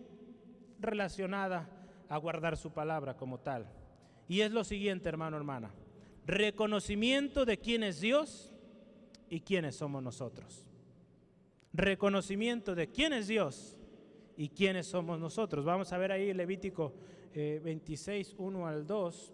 [0.80, 1.68] relacionada
[2.08, 3.66] a guardar su palabra como tal.
[4.28, 5.70] Y es lo siguiente, hermano, hermana.
[6.26, 8.52] Reconocimiento de quién es Dios
[9.30, 10.66] y quiénes somos nosotros
[11.76, 13.75] reconocimiento de quién es Dios
[14.36, 15.64] y quiénes somos nosotros.
[15.64, 16.92] Vamos a ver ahí Levítico
[17.34, 19.32] 26, eh, 1 al 2.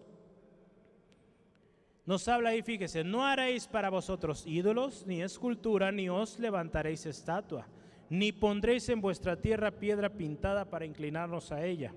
[2.05, 7.65] Nos habla ahí, fíjese, no haréis para vosotros ídolos, ni escultura, ni os levantaréis estatua,
[8.09, 11.93] ni pondréis en vuestra tierra piedra pintada para inclinarnos a ella.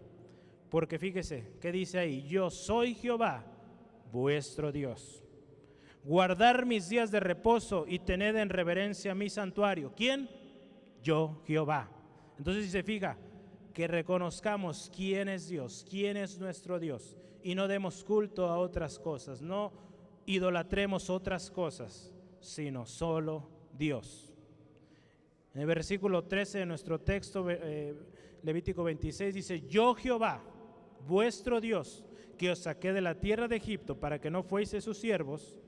[0.70, 2.22] Porque fíjese, ¿qué dice ahí?
[2.28, 3.44] Yo soy Jehová,
[4.12, 5.26] vuestro Dios
[6.07, 9.92] guardar mis días de reposo y tener en reverencia mi santuario.
[9.96, 10.30] ¿Quién?
[11.02, 11.90] Yo, Jehová.
[12.39, 13.16] Entonces, si se fija,
[13.72, 18.99] que reconozcamos quién es Dios, quién es nuestro Dios, y no demos culto a otras
[18.99, 19.72] cosas, no
[20.24, 24.34] idolatremos otras cosas, sino solo Dios.
[25.55, 27.95] En el versículo 13 de nuestro texto, eh,
[28.43, 30.43] Levítico 26, dice, yo Jehová,
[31.07, 32.05] vuestro Dios,
[32.37, 35.59] que os saqué de la tierra de Egipto para que no fuese sus siervos,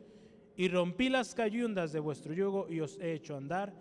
[0.57, 3.73] y rompí las cayundas de vuestro yugo y os he hecho andar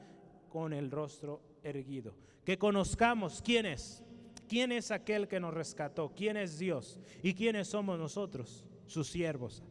[0.50, 2.16] con el rostro erguido.
[2.46, 4.04] Que conozcamos quién es,
[4.48, 6.14] ¿Quién es aquel que nos rescató?
[6.16, 7.00] ¿Quién es Dios?
[7.22, 8.66] ¿Y quiénes somos nosotros?
[8.86, 9.62] Sus siervos.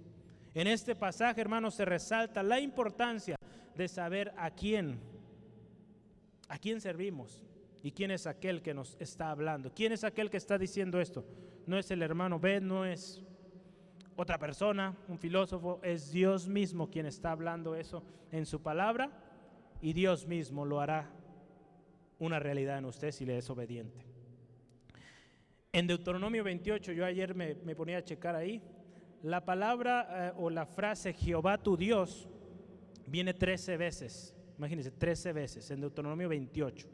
[0.55, 3.37] En este pasaje, hermanos, se resalta la importancia
[3.75, 5.01] de saber a quién,
[6.49, 7.43] a quién servimos
[7.83, 9.73] y quién es aquel que nos está hablando.
[9.75, 11.25] ¿Quién es aquel que está diciendo esto?
[11.67, 13.23] No es el hermano B, no es
[14.15, 19.11] otra persona, un filósofo, es Dios mismo quien está hablando eso en su palabra
[19.81, 21.11] y Dios mismo lo hará
[22.19, 24.05] una realidad en usted si le es obediente.
[25.73, 28.63] En Deuteronomio 28, yo ayer me, ponía a checar ahí,
[29.23, 32.29] la palabra eh, o la frase Jehová tu Dios
[33.07, 36.89] viene 13 veces, imagínense, 13 veces en Deuteronomio 28.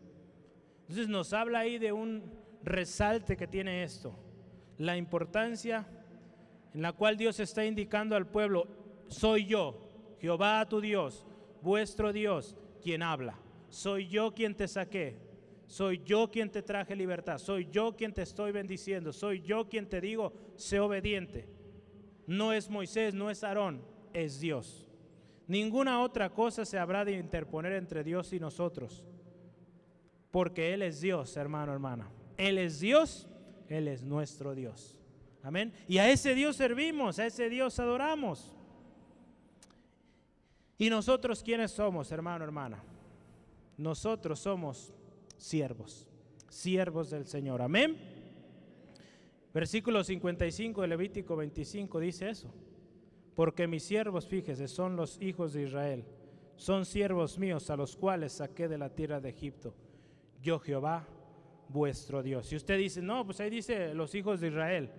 [0.80, 2.24] Entonces nos habla ahí de un
[2.64, 4.18] resalte que tiene esto,
[4.78, 5.86] la importancia
[6.74, 8.66] en la cual Dios está indicando al pueblo,
[9.08, 9.78] soy yo,
[10.20, 11.26] Jehová tu Dios,
[11.60, 13.38] vuestro Dios, quien habla.
[13.72, 15.16] Soy yo quien te saqué.
[15.66, 17.38] Soy yo quien te traje libertad.
[17.38, 19.14] Soy yo quien te estoy bendiciendo.
[19.14, 21.48] Soy yo quien te digo, sé obediente.
[22.26, 24.86] No es Moisés, no es Aarón, es Dios.
[25.46, 29.02] Ninguna otra cosa se habrá de interponer entre Dios y nosotros.
[30.30, 32.10] Porque Él es Dios, hermano, hermana.
[32.36, 33.26] Él es Dios,
[33.70, 35.00] Él es nuestro Dios.
[35.42, 35.72] Amén.
[35.88, 38.54] Y a ese Dios servimos, a ese Dios adoramos.
[40.76, 42.84] ¿Y nosotros quiénes somos, hermano, hermana?
[43.76, 44.92] Nosotros somos
[45.36, 46.06] siervos,
[46.48, 47.62] siervos del Señor.
[47.62, 47.96] Amén.
[49.52, 52.52] Versículo 55 de Levítico 25 dice eso.
[53.34, 56.04] Porque mis siervos, fíjese, son los hijos de Israel.
[56.56, 59.74] Son siervos míos a los cuales saqué de la tierra de Egipto.
[60.40, 61.06] Yo Jehová,
[61.68, 62.46] vuestro Dios.
[62.46, 64.90] Si usted dice, no, pues ahí dice los hijos de Israel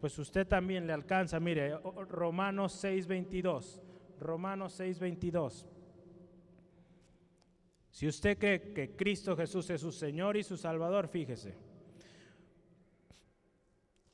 [0.00, 1.76] pues usted también le alcanza, mire,
[2.08, 3.80] Romanos 6:22,
[4.18, 5.66] Romanos 6:22.
[7.90, 11.54] Si usted cree que Cristo Jesús es su Señor y su Salvador, fíjese.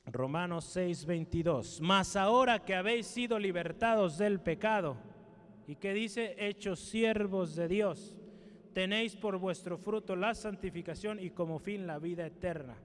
[0.05, 1.81] Romanos 6:22.
[1.81, 4.97] Mas ahora que habéis sido libertados del pecado,
[5.67, 8.15] y que dice, hechos siervos de Dios,
[8.73, 12.77] tenéis por vuestro fruto la santificación y como fin la vida eterna.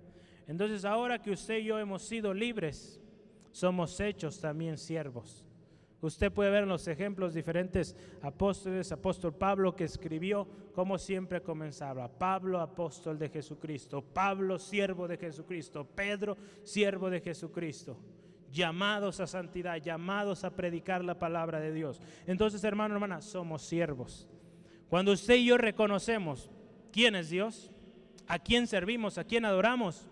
[0.49, 3.01] Entonces ahora que usted y yo hemos sido libres,
[3.53, 5.45] somos hechos también siervos.
[6.03, 12.09] Usted puede ver en los ejemplos diferentes apóstoles, apóstol Pablo que escribió como siempre comenzaba.
[12.09, 14.03] Pablo, apóstol de Jesucristo.
[14.03, 15.87] Pablo, siervo de Jesucristo.
[15.87, 17.97] Pedro, siervo de Jesucristo.
[18.51, 22.01] Llamados a santidad, llamados a predicar la palabra de Dios.
[22.27, 24.29] Entonces, hermano, hermana, somos siervos.
[24.89, 26.51] Cuando usted y yo reconocemos
[26.91, 27.71] quién es Dios,
[28.27, 30.09] a quién servimos, a quién adoramos,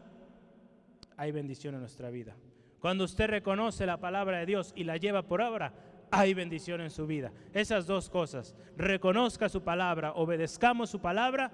[1.16, 2.36] hay bendición en nuestra vida.
[2.80, 5.74] Cuando usted reconoce la palabra de Dios y la lleva por obra,
[6.10, 7.32] hay bendición en su vida.
[7.52, 11.52] Esas dos cosas, reconozca su palabra, obedezcamos su palabra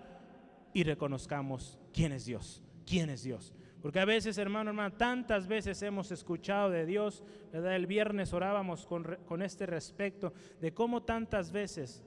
[0.72, 3.52] y reconozcamos quién es Dios, quién es Dios.
[3.82, 7.22] Porque a veces, hermano, hermano, tantas veces hemos escuchado de Dios,
[7.52, 7.76] ¿verdad?
[7.76, 12.02] El viernes orábamos con, con este respecto de cómo tantas veces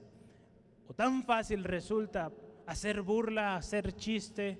[0.88, 2.32] o tan fácil resulta
[2.66, 4.58] hacer burla, hacer chiste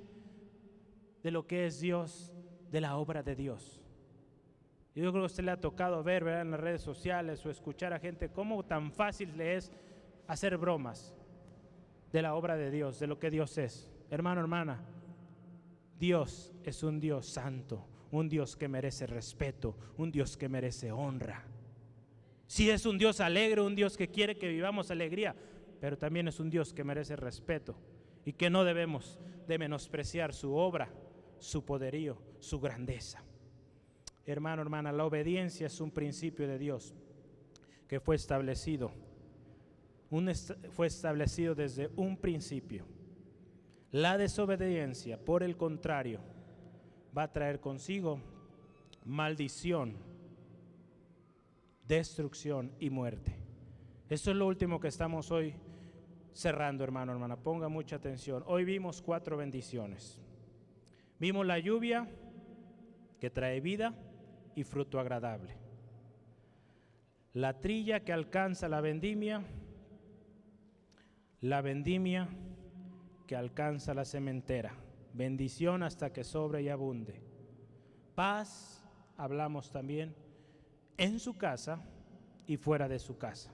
[1.23, 2.33] de lo que es Dios,
[2.71, 3.80] de la obra de Dios.
[4.95, 8.01] Yo creo que usted le ha tocado ver en las redes sociales o escuchar a
[8.01, 9.71] gente cómo tan fácil le es
[10.27, 11.15] hacer bromas
[12.13, 13.91] de la obra de Dios, de lo que Dios es.
[14.11, 14.81] Hermano, hermana,
[15.99, 21.45] Dios es un Dios santo, un Dios que merece respeto, un Dios que merece honra.
[22.47, 25.37] Sí es un Dios alegre, un Dios que quiere que vivamos alegría,
[25.81, 27.77] pero también es un Dios que merece respeto
[28.25, 30.91] y que no debemos de menospreciar su obra,
[31.39, 33.23] su poderío, su grandeza.
[34.27, 36.95] Hermano, hermana, la obediencia es un principio de Dios
[37.89, 38.93] que fue establecido.
[40.71, 42.85] fue establecido desde un principio.
[43.93, 46.21] La desobediencia, por el contrario,
[47.17, 48.21] va a traer consigo
[49.05, 49.97] maldición,
[51.89, 53.35] destrucción y muerte.
[54.09, 55.55] Esto es lo último que estamos hoy
[56.33, 57.37] cerrando, hermano, hermana.
[57.37, 58.45] Ponga mucha atención.
[58.47, 60.21] Hoy vimos cuatro bendiciones.
[61.19, 62.09] Vimos la lluvia
[63.19, 63.95] que trae vida
[64.65, 65.57] fruto agradable.
[67.33, 69.43] La trilla que alcanza la vendimia,
[71.41, 72.29] la vendimia
[73.27, 74.75] que alcanza la cementera.
[75.13, 77.21] Bendición hasta que sobre y abunde.
[78.15, 78.85] Paz,
[79.17, 80.15] hablamos también,
[80.97, 81.81] en su casa
[82.47, 83.53] y fuera de su casa.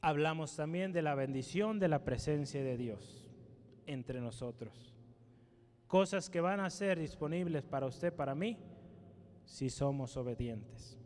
[0.00, 3.26] Hablamos también de la bendición de la presencia de Dios
[3.86, 4.93] entre nosotros
[5.86, 8.58] cosas que van a ser disponibles para usted, para mí,
[9.44, 10.98] si somos obedientes.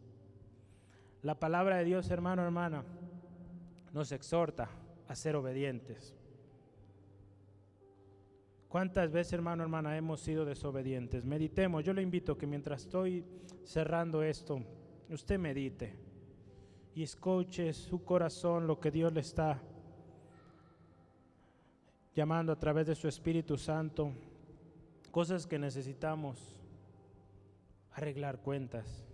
[1.22, 2.84] La palabra de Dios, hermano, hermana,
[3.92, 4.68] nos exhorta
[5.08, 6.14] a ser obedientes.
[8.68, 11.24] ¿Cuántas veces, hermano, hermana, hemos sido desobedientes?
[11.24, 11.82] Meditemos.
[11.84, 13.24] Yo le invito que mientras estoy
[13.64, 14.62] cerrando esto,
[15.08, 15.94] usted medite
[16.94, 19.62] y escuche su corazón lo que Dios le está
[22.14, 24.12] llamando a través de su Espíritu Santo.
[25.18, 26.38] Cosas que necesitamos
[27.90, 29.04] arreglar cuentas.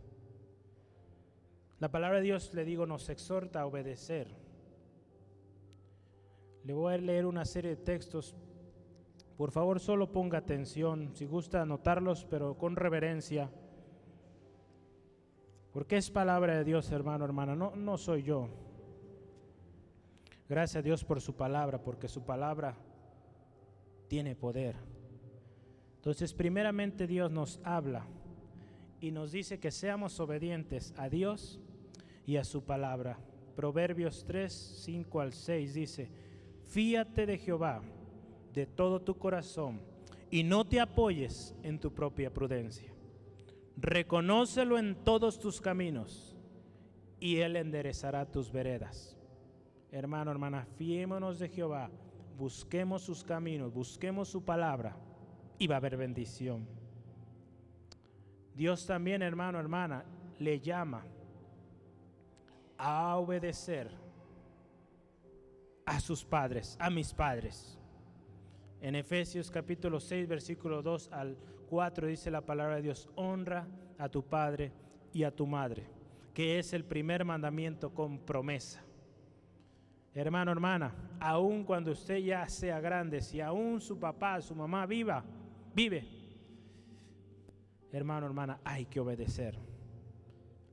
[1.79, 4.29] La palabra de Dios, le digo, nos exhorta a obedecer.
[6.63, 8.37] Le voy a leer una serie de textos
[9.39, 13.51] por favor, solo ponga atención, si gusta anotarlos, pero con reverencia.
[15.73, 18.51] Porque es palabra de Dios, hermano, hermana, no, no soy yo.
[20.51, 22.77] Gracias a Dios por su palabra, porque su palabra
[24.07, 24.93] tiene poder.
[26.05, 28.05] Entonces, primeramente Dios nos habla
[29.01, 31.59] y nos dice que seamos obedientes a Dios
[32.27, 33.19] y a su palabra.
[33.57, 36.11] Proverbios 3, 5 al 6 dice,
[36.67, 37.81] fíate de Jehová
[38.53, 39.81] de todo tu corazón
[40.31, 42.93] y no te apoyes en tu propia prudencia.
[43.79, 46.37] Reconócelo en todos tus caminos
[47.19, 49.17] y Él enderezará tus veredas.
[49.91, 51.91] Hermano, hermana, fiémonos de Jehová,
[52.37, 54.99] busquemos sus caminos, busquemos su palabra
[55.59, 56.67] y va a haber bendición.
[58.55, 60.05] Dios también, hermano, hermana,
[60.39, 61.05] le llama
[62.79, 63.91] a obedecer
[65.87, 67.79] a sus padres, a mis padres.
[68.81, 71.37] En Efesios capítulo 6, versículo 2 al
[71.69, 73.67] 4 dice la palabra de Dios, honra
[73.99, 74.73] a tu padre
[75.13, 75.87] y a tu madre,
[76.33, 78.85] que es el primer mandamiento con promesa.
[80.15, 85.25] Hermano, hermana, aun cuando usted ya sea grande, si aún su papá, su mamá viva,
[85.75, 86.07] vive,
[87.93, 89.59] hermano, hermana, hay que obedecer.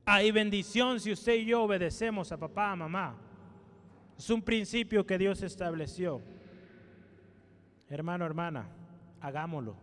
[0.04, 3.16] Hay bendición si usted y yo obedecemos a papá, a mamá.
[4.18, 6.20] Es un principio que Dios estableció.
[7.88, 8.68] Hermano, hermana,
[9.20, 9.76] hagámoslo.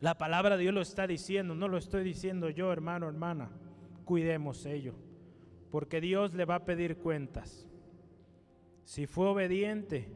[0.00, 3.50] La palabra de Dios lo está diciendo, no lo estoy diciendo yo, hermano, hermana.
[4.04, 4.94] Cuidemos ello,
[5.70, 7.66] porque Dios le va a pedir cuentas.
[8.84, 10.08] Si fue obediente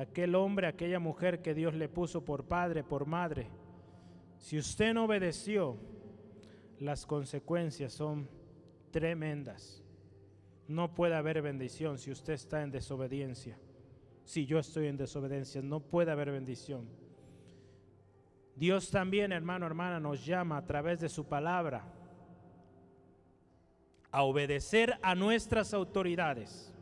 [0.00, 3.48] aquel hombre, aquella mujer que Dios le puso por padre, por madre,
[4.38, 5.76] si usted no obedeció,
[6.78, 8.28] las consecuencias son
[8.90, 9.82] tremendas.
[10.66, 13.58] No puede haber bendición si usted está en desobediencia
[14.30, 15.60] si yo estoy en desobediencia.
[15.60, 16.88] No puede haber bendición.
[18.54, 21.84] Dios también, hermano, hermana, nos llama a través de su palabra
[24.12, 26.72] a obedecer a nuestras autoridades.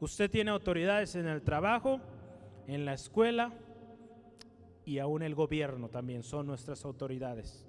[0.00, 2.00] Usted tiene autoridades en el trabajo,
[2.66, 3.52] en la escuela
[4.84, 7.66] y aún el gobierno también son nuestras autoridades.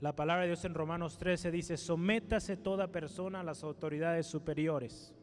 [0.00, 5.14] La palabra de Dios en Romanos 13 dice, sométase toda persona a las autoridades superiores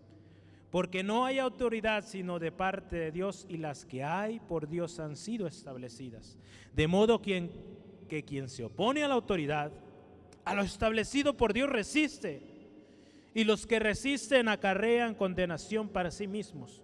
[0.71, 4.99] porque no hay autoridad sino de parte de Dios y las que hay por Dios
[4.99, 6.37] han sido establecidas.
[6.73, 9.71] De modo que quien se opone a la autoridad,
[10.45, 12.43] a lo establecido por Dios resiste,
[13.33, 16.83] y los que resisten acarrean condenación para sí mismos,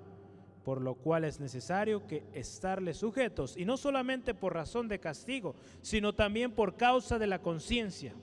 [0.63, 5.55] por lo cual es necesario que estarle sujetos, y no solamente por razón de castigo,
[5.81, 8.13] sino también por causa de la conciencia.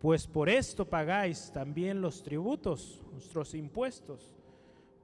[0.00, 4.38] Pues por esto pagáis también los tributos, nuestros impuestos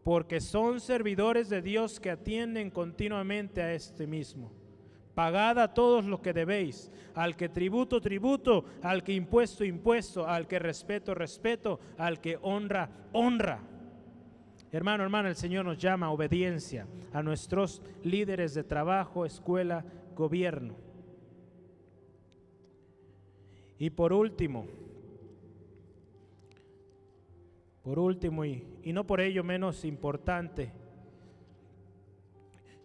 [0.04, 4.52] porque son servidores de Dios que atienden continuamente a este mismo.
[5.14, 10.46] Pagad a todos lo que debéis, al que tributo, tributo, al que impuesto, impuesto, al
[10.46, 13.60] que respeto, respeto, al que honra, honra.
[14.74, 19.84] Hermano, hermana, el Señor nos llama a obediencia a nuestros líderes de trabajo, escuela,
[20.16, 20.74] gobierno.
[23.78, 24.66] Y por último,
[27.84, 30.72] por último, y, no por ello menos importante,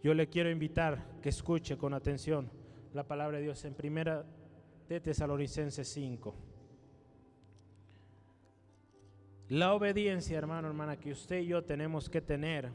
[0.04, 2.52] yo le quiero invitar que escuche con atención
[2.94, 4.28] la palabra de Dios en primera
[4.88, 6.49] de Tesalonicenses 5.
[9.50, 12.72] La obediencia, hermano, hermana, que usted y yo tenemos que tener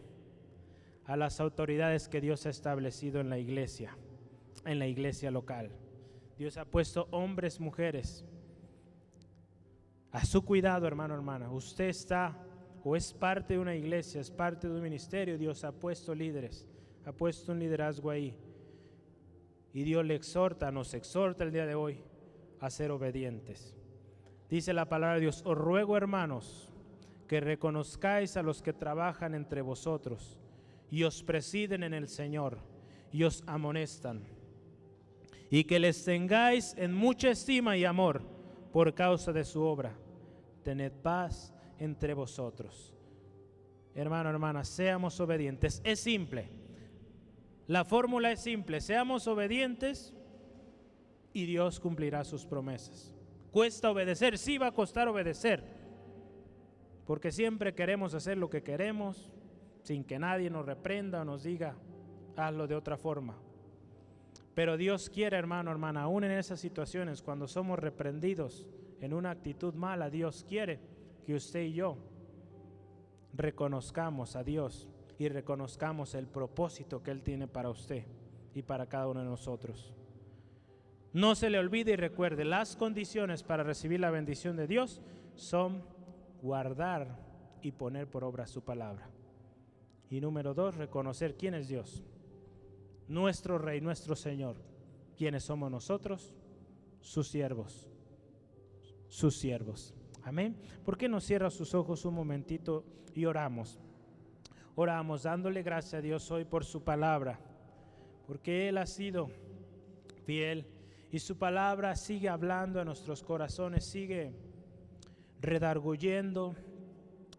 [1.05, 3.97] a las autoridades que Dios ha establecido en la iglesia,
[4.65, 5.71] en la iglesia local.
[6.37, 8.25] Dios ha puesto hombres, mujeres,
[10.11, 11.49] a su cuidado, hermano, hermana.
[11.49, 12.37] Usted está
[12.83, 15.39] o es parte de una iglesia, es parte de un ministerio.
[15.39, 16.67] Dios ha puesto líderes,
[17.05, 18.37] ha puesto un liderazgo ahí.
[19.73, 22.01] Y Dios le exhorta, nos exhorta el día de hoy
[22.59, 23.77] a ser obedientes.
[24.55, 26.69] Dice la palabra de Dios, os ruego hermanos
[27.27, 30.39] que reconozcáis a los que trabajan entre vosotros
[30.93, 32.59] y os presiden en el Señor
[33.11, 34.23] y os amonestan,
[35.51, 38.23] y que les tengáis en mucha estima y amor
[38.73, 39.93] por causa de su obra.
[40.63, 42.95] Tened paz entre vosotros.
[43.93, 45.83] Hermano, hermana, seamos obedientes.
[45.83, 46.49] Es simple.
[47.67, 48.81] La fórmula es simple.
[48.81, 50.15] Seamos obedientes
[51.33, 53.14] y Dios cumplirá sus promesas.
[53.55, 55.63] Cuesta obedecer, sí va a costar obedecer,
[57.07, 59.31] porque siempre queremos hacer lo que queremos,
[59.85, 61.77] sin que nadie nos reprenda o nos diga,
[62.35, 63.37] hazlo de otra forma.
[64.57, 68.67] Pero Dios quiere, hermano, hermana, aún en esas situaciones, cuando somos reprendidos
[69.01, 70.81] en una actitud mala, Dios quiere
[71.25, 71.97] que usted y yo
[73.35, 78.03] reconozcamos a Dios y reconozcamos el propósito que Él tiene para usted
[78.53, 79.95] y para cada uno de nosotros.
[81.15, 85.01] No se le olvide y recuerde, las condiciones para recibir la bendición de Dios
[85.37, 85.85] son
[86.43, 87.21] guardar
[87.63, 89.09] y poner por obra su palabra.
[90.11, 92.03] Y número dos, reconocer quién es Dios,
[93.07, 94.57] nuestro Rey, nuestro Señor.
[95.17, 96.35] ¿Quiénes somos nosotros?
[97.01, 97.89] Sus siervos,
[99.07, 99.95] sus siervos.
[100.25, 100.57] Amén.
[100.85, 102.85] ¿Por qué no cierra sus ojos un momentito
[103.15, 103.79] y oramos?
[104.75, 107.39] Oramos dándole gracias a Dios hoy por su palabra,
[108.27, 109.31] porque Él ha sido
[110.25, 110.74] fiel
[111.15, 114.33] y su palabra sigue hablando a nuestros corazones, sigue
[115.41, 116.57] redarguyendo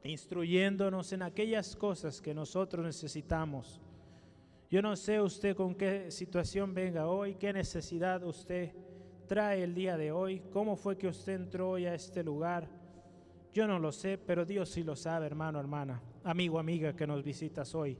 [0.05, 3.81] instruyéndonos en aquellas cosas que nosotros necesitamos.
[4.69, 8.71] Yo no sé usted con qué situación venga hoy, qué necesidad usted
[9.27, 12.69] trae el día de hoy, cómo fue que usted entró hoy a este lugar.
[13.53, 17.21] Yo no lo sé, pero Dios sí lo sabe, hermano, hermana, amigo, amiga que nos
[17.21, 17.97] visitas hoy.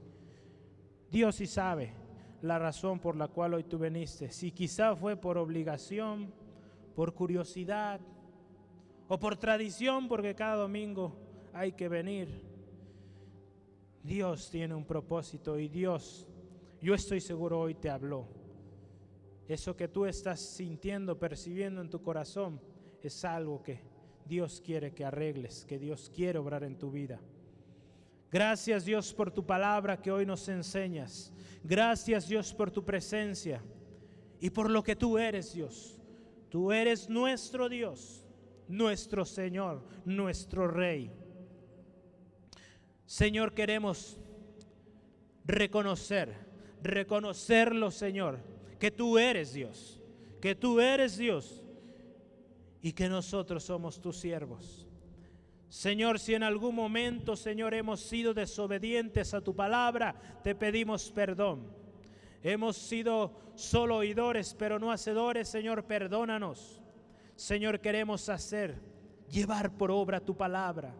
[1.10, 2.05] Dios sí sabe
[2.42, 4.30] la razón por la cual hoy tú viniste.
[4.30, 6.32] Si quizá fue por obligación,
[6.94, 8.00] por curiosidad
[9.08, 11.16] o por tradición, porque cada domingo
[11.52, 12.28] hay que venir.
[14.02, 16.28] Dios tiene un propósito y Dios,
[16.80, 18.28] yo estoy seguro hoy te habló.
[19.48, 22.60] Eso que tú estás sintiendo, percibiendo en tu corazón,
[23.02, 23.80] es algo que
[24.24, 27.20] Dios quiere que arregles, que Dios quiere obrar en tu vida.
[28.30, 31.32] Gracias Dios por tu palabra que hoy nos enseñas.
[31.62, 33.62] Gracias Dios por tu presencia
[34.40, 35.98] y por lo que tú eres Dios.
[36.48, 38.24] Tú eres nuestro Dios,
[38.68, 41.10] nuestro Señor, nuestro Rey.
[43.04, 44.18] Señor, queremos
[45.44, 46.34] reconocer,
[46.82, 48.38] reconocerlo, Señor,
[48.78, 50.00] que tú eres Dios,
[50.40, 51.62] que tú eres Dios
[52.82, 54.85] y que nosotros somos tus siervos.
[55.76, 61.70] Señor, si en algún momento, Señor, hemos sido desobedientes a tu palabra, te pedimos perdón.
[62.42, 66.80] Hemos sido solo oidores, pero no hacedores, Señor, perdónanos.
[67.34, 68.80] Señor, queremos hacer,
[69.28, 70.94] llevar por obra tu palabra.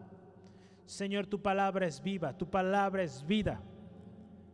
[0.85, 3.59] Señor, tu palabra es viva, tu palabra es vida.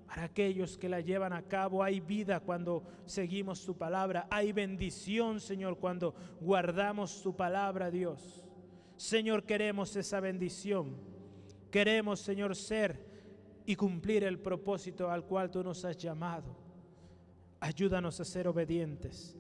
[0.08, 4.26] Para aquellos que la llevan a cabo hay vida cuando seguimos tu palabra.
[4.30, 8.43] Hay bendición, Señor, cuando guardamos tu palabra, Dios.
[9.04, 10.96] Señor, queremos esa bendición.
[11.70, 13.06] Queremos, Señor, ser
[13.66, 16.56] y cumplir el propósito al cual tú nos has llamado.
[17.60, 19.36] Ayúdanos a ser obedientes.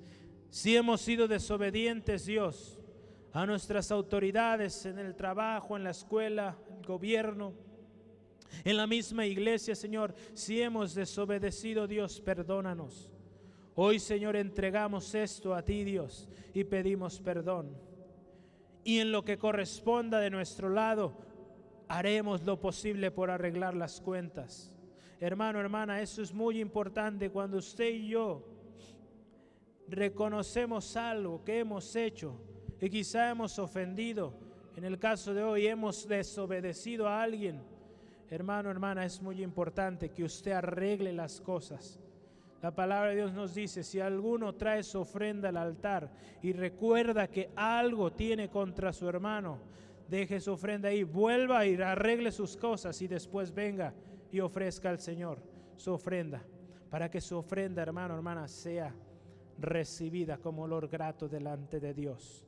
[0.49, 2.77] Si hemos sido desobedientes, Dios,
[3.31, 7.53] a nuestras autoridades en el trabajo, en la escuela, el gobierno,
[8.65, 10.13] en la misma iglesia, Señor.
[10.33, 13.09] Si hemos desobedecido, Dios, perdónanos.
[13.75, 17.92] Hoy, Señor, entregamos esto a ti, Dios, y pedimos perdón.
[18.83, 21.13] Y en lo que corresponda de nuestro lado,
[21.87, 24.71] haremos lo posible por arreglar las cuentas.
[25.19, 28.45] Hermano, hermana, eso es muy importante cuando usted y yo
[29.87, 32.39] reconocemos algo que hemos hecho
[32.81, 34.33] y quizá hemos ofendido.
[34.75, 37.61] En el caso de hoy hemos desobedecido a alguien.
[38.29, 41.99] Hermano, hermana, es muy importante que usted arregle las cosas.
[42.63, 46.09] La palabra de Dios nos dice, si alguno trae su ofrenda al altar
[46.41, 49.59] y recuerda que algo tiene contra su hermano,
[50.07, 53.93] deje su ofrenda ahí, vuelva y arregle sus cosas y después venga
[54.31, 55.43] y ofrezca al Señor
[55.75, 56.41] su ofrenda,
[56.89, 58.95] para que su ofrenda, hermano, hermana, sea
[59.59, 62.45] recibida como olor grato delante de Dios.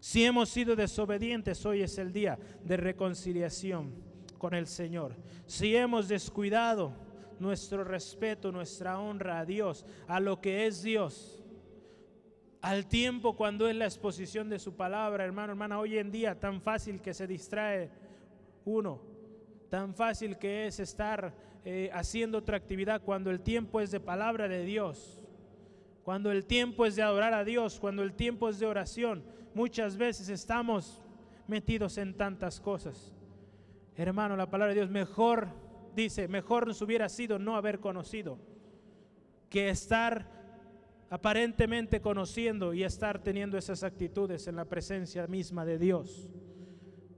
[0.00, 3.92] Si hemos sido desobedientes, hoy es el día de reconciliación
[4.36, 5.14] con el Señor.
[5.46, 11.44] Si hemos descuidado nuestro respeto, nuestra honra a Dios, a lo que es Dios,
[12.60, 16.62] al tiempo cuando es la exposición de su palabra, hermano, hermana, hoy en día tan
[16.62, 17.90] fácil que se distrae
[18.64, 19.02] uno,
[19.68, 21.34] tan fácil que es estar
[21.66, 25.22] eh, haciendo otra actividad cuando el tiempo es de palabra de Dios.
[26.04, 29.24] Cuando el tiempo es de adorar a Dios, cuando el tiempo es de oración,
[29.54, 31.02] muchas veces estamos
[31.46, 33.12] metidos en tantas cosas.
[33.96, 35.48] Hermano, la palabra de Dios mejor
[35.94, 38.38] dice, mejor nos hubiera sido no haber conocido
[39.48, 40.26] que estar
[41.10, 46.28] aparentemente conociendo y estar teniendo esas actitudes en la presencia misma de Dios.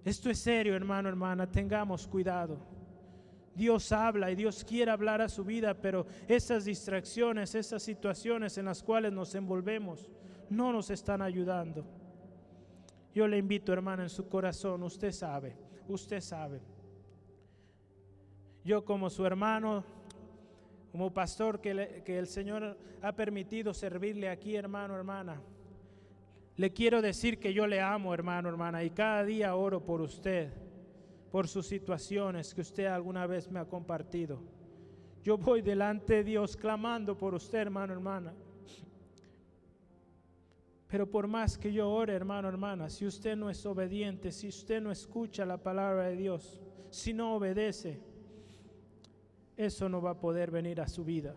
[0.05, 2.61] Esto es serio, hermano, hermana, tengamos cuidado.
[3.55, 8.67] Dios habla y Dios quiere hablar a su vida, pero esas distracciones, esas situaciones en
[8.67, 10.11] las cuales nos envolvemos,
[10.51, 11.87] no nos están ayudando.
[13.15, 15.57] Yo le invito, hermano, en su corazón, usted sabe,
[15.89, 16.61] usted sabe.
[18.67, 19.85] Yo como su hermano,
[20.91, 25.41] como pastor que, el Señor ha permitido servirle aquí, hermano, hermana,
[26.57, 30.53] le quiero decir que yo le amo, hermano, hermana, y cada día oro por usted
[31.31, 34.43] por sus situaciones que usted alguna vez me ha compartido.
[35.23, 38.35] Yo voy delante de Dios clamando por usted, hermano, hermana.
[40.89, 44.83] Pero por más que yo ore, hermano, hermana, si usted no es obediente, si usted
[44.83, 46.61] no escucha la palabra de Dios,
[46.91, 48.01] si no obedece,
[49.57, 51.35] eso no va a poder venir a su vida.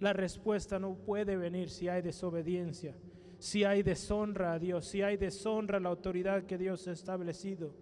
[0.00, 2.96] La respuesta no puede venir si hay desobediencia,
[3.38, 7.74] si hay deshonra a Dios, si hay deshonra a la autoridad que Dios ha establecido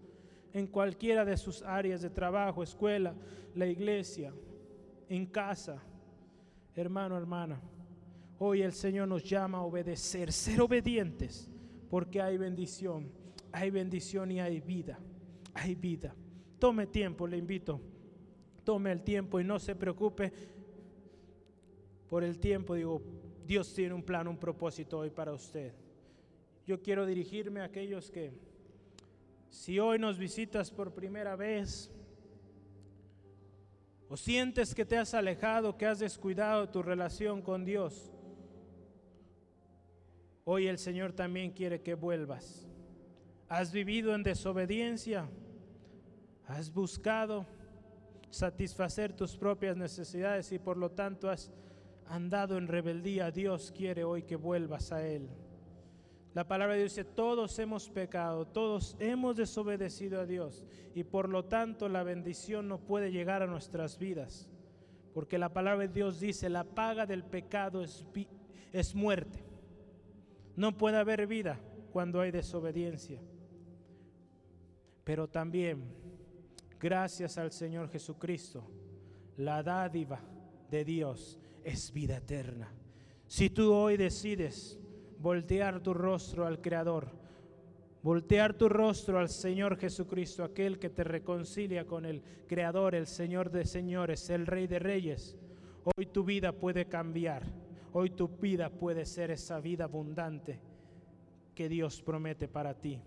[0.52, 3.14] en cualquiera de sus áreas de trabajo, escuela,
[3.54, 4.32] la iglesia,
[5.08, 5.82] en casa.
[6.74, 7.60] Hermano, hermana,
[8.38, 11.50] hoy el Señor nos llama a obedecer, ser obedientes,
[11.90, 13.10] porque hay bendición,
[13.52, 14.98] hay bendición y hay vida,
[15.54, 16.14] hay vida.
[16.58, 17.80] Tome tiempo, le invito,
[18.68, 20.30] tome el tiempo y no se preocupe
[22.06, 22.74] por el tiempo.
[22.74, 23.00] Digo,
[23.46, 25.72] Dios tiene un plan, un propósito hoy para usted.
[26.66, 28.30] Yo quiero dirigirme a aquellos que
[29.48, 31.90] si hoy nos visitas por primera vez
[34.06, 38.12] o sientes que te has alejado, que has descuidado tu relación con Dios,
[40.44, 42.68] hoy el Señor también quiere que vuelvas.
[43.48, 45.26] Has vivido en desobediencia,
[46.46, 47.46] has buscado
[48.30, 51.50] satisfacer tus propias necesidades y por lo tanto has
[52.06, 53.30] andado en rebeldía.
[53.30, 55.28] Dios quiere hoy que vuelvas a Él.
[56.34, 60.64] La palabra de Dios dice, todos hemos pecado, todos hemos desobedecido a Dios
[60.94, 64.48] y por lo tanto la bendición no puede llegar a nuestras vidas.
[65.14, 68.06] Porque la palabra de Dios dice, la paga del pecado es,
[68.72, 69.42] es muerte.
[70.54, 71.58] No puede haber vida
[71.92, 73.20] cuando hay desobediencia.
[75.02, 75.82] Pero también,
[76.80, 78.64] gracias al Señor Jesucristo,
[79.36, 80.20] la dádiva
[80.70, 82.72] de Dios es vida eterna.
[83.26, 84.78] Si tú hoy decides
[85.18, 87.10] voltear tu rostro al Creador,
[88.02, 93.50] voltear tu rostro al Señor Jesucristo, aquel que te reconcilia con el Creador, el Señor
[93.50, 95.36] de señores, el Rey de reyes.
[95.84, 97.44] Hoy tu vida puede cambiar,
[97.92, 100.60] hoy tu vida puede ser esa vida abundante
[101.54, 103.00] que Dios promete para ti.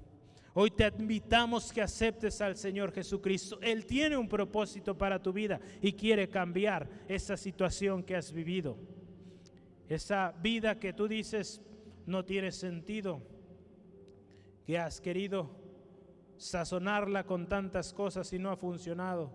[0.54, 3.58] Hoy te invitamos que aceptes al Señor Jesucristo.
[3.62, 8.78] Él tiene un propósito para tu vida y quiere cambiar esa situación que has vivido.
[9.88, 11.62] Esa vida que tú dices,
[12.06, 13.22] no tiene sentido,
[14.66, 15.50] que has querido
[16.38, 19.32] sazonarla con tantas cosas y no ha funcionado.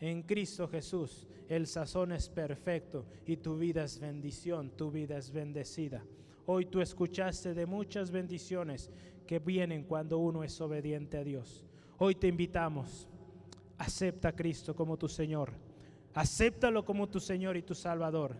[0.00, 5.30] En Cristo Jesús el sazón es perfecto y tu vida es bendición, tu vida es
[5.30, 6.04] bendecida.
[6.46, 8.90] Hoy tú escuchaste de muchas bendiciones
[9.26, 11.64] que vienen cuando uno es obediente a Dios.
[11.98, 13.08] Hoy te invitamos,
[13.78, 15.52] acepta a Cristo como tu Señor,
[16.14, 18.36] acéptalo como tu Señor y tu Salvador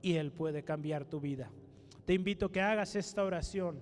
[0.00, 1.50] y Él puede cambiar tu vida
[2.04, 3.80] te invito a que hagas esta oración.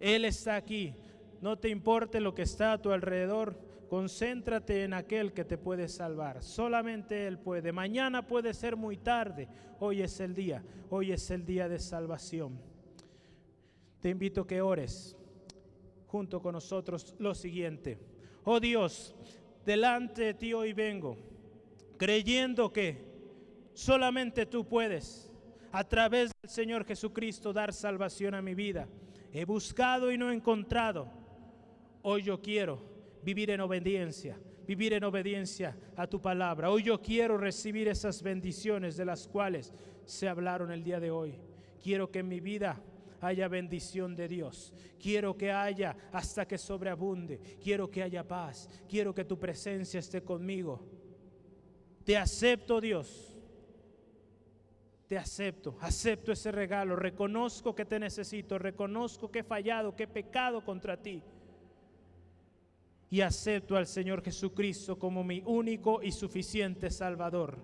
[0.00, 0.94] Él está aquí.
[1.40, 3.58] No te importe lo que está a tu alrededor.
[3.88, 6.42] Concéntrate en aquel que te puede salvar.
[6.42, 7.70] Solamente Él puede.
[7.72, 9.48] Mañana puede ser muy tarde.
[9.78, 10.64] Hoy es el día.
[10.88, 12.58] Hoy es el día de salvación.
[14.04, 15.16] Te invito a que ores
[16.08, 17.98] junto con nosotros lo siguiente.
[18.44, 19.16] Oh Dios,
[19.64, 21.16] delante de ti hoy vengo,
[21.96, 23.02] creyendo que
[23.72, 25.32] solamente tú puedes
[25.72, 28.86] a través del Señor Jesucristo dar salvación a mi vida.
[29.32, 31.08] He buscado y no he encontrado.
[32.02, 32.82] Hoy yo quiero
[33.22, 36.70] vivir en obediencia, vivir en obediencia a tu palabra.
[36.70, 39.72] Hoy yo quiero recibir esas bendiciones de las cuales
[40.04, 41.38] se hablaron el día de hoy.
[41.82, 42.78] Quiero que en mi vida
[43.24, 44.72] haya bendición de Dios.
[44.98, 47.40] Quiero que haya hasta que sobreabunde.
[47.62, 48.68] Quiero que haya paz.
[48.88, 50.86] Quiero que tu presencia esté conmigo.
[52.04, 53.34] Te acepto, Dios
[55.06, 60.08] te acepto, acepto ese regalo, reconozco que te necesito, reconozco que he fallado, que he
[60.08, 61.22] pecado contra ti.
[63.10, 67.58] Y acepto al Señor Jesucristo como mi único y suficiente Salvador.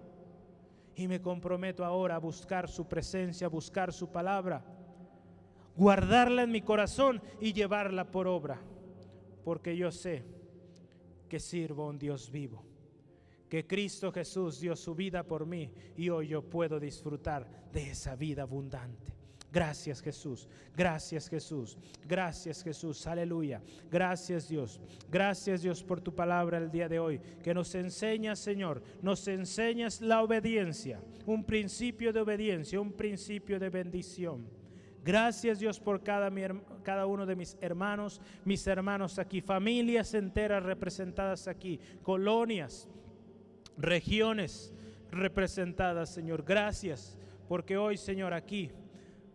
[0.95, 4.63] Y me comprometo ahora a buscar su presencia, a buscar su palabra,
[5.77, 8.61] guardarla en mi corazón y llevarla por obra,
[9.45, 10.25] porque yo sé
[11.29, 12.65] que sirvo a un Dios vivo,
[13.49, 18.17] que Cristo Jesús dio su vida por mí y hoy yo puedo disfrutar de esa
[18.17, 19.21] vida abundante.
[19.53, 21.77] Gracias Jesús, gracias Jesús,
[22.07, 23.61] gracias Jesús, aleluya.
[23.91, 24.81] Gracias Dios,
[25.11, 30.01] gracias Dios por tu palabra el día de hoy, que nos enseñas Señor, nos enseñas
[30.01, 34.60] la obediencia, un principio de obediencia, un principio de bendición.
[35.05, 36.31] Gracias Dios por cada,
[36.83, 42.89] cada, uno de mis hermanos, mis hermanos aquí, familias enteras representadas aquí, colonias,
[43.79, 44.75] regiones
[45.11, 46.45] representadas, Señor.
[46.45, 47.17] Gracias
[47.49, 48.71] porque hoy, Señor, aquí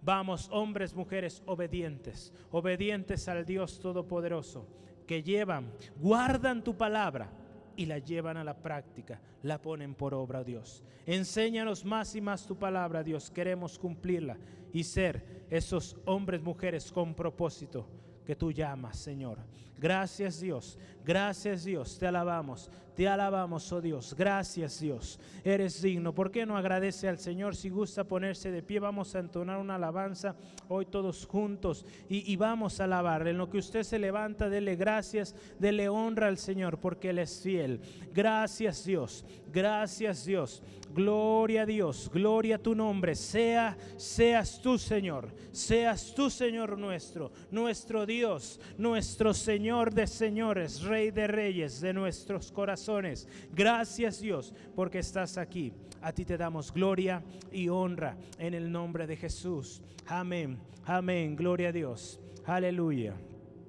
[0.05, 4.67] Vamos, hombres, mujeres obedientes, obedientes al Dios Todopoderoso,
[5.07, 7.31] que llevan, guardan tu palabra
[7.75, 10.83] y la llevan a la práctica, la ponen por obra, Dios.
[11.07, 13.31] Enséñanos más y más tu palabra, Dios.
[13.31, 14.37] Queremos cumplirla
[14.75, 17.87] y ser esos hombres, mujeres con propósito
[18.25, 19.39] que tú llamas, Señor.
[19.77, 26.15] Gracias Dios, gracias Dios, te alabamos, te alabamos, oh Dios, gracias Dios, eres digno.
[26.15, 28.79] ¿Por qué no agradece al Señor si gusta ponerse de pie?
[28.79, 30.35] Vamos a entonar una alabanza
[30.69, 33.27] hoy todos juntos y, y vamos a alabar.
[33.27, 37.41] En lo que usted se levanta, dele gracias, dele honra al Señor porque Él es
[37.41, 37.81] fiel.
[38.13, 40.63] Gracias Dios, gracias Dios.
[40.95, 43.15] Gloria a Dios, gloria a tu nombre.
[43.15, 45.27] Sea, seas tú, Señor.
[45.51, 49.33] Seas tú, Señor nuestro, nuestro Dios, nuestro
[49.65, 53.27] Señor de señores, Rey de reyes de nuestros corazones.
[53.51, 55.73] Gracias, Dios, porque estás aquí.
[56.03, 59.81] A ti te damos gloria y honra en el nombre de Jesús.
[60.05, 60.59] Amén.
[60.85, 61.35] Amén.
[61.35, 62.19] Gloria a Dios.
[62.45, 63.15] Aleluya.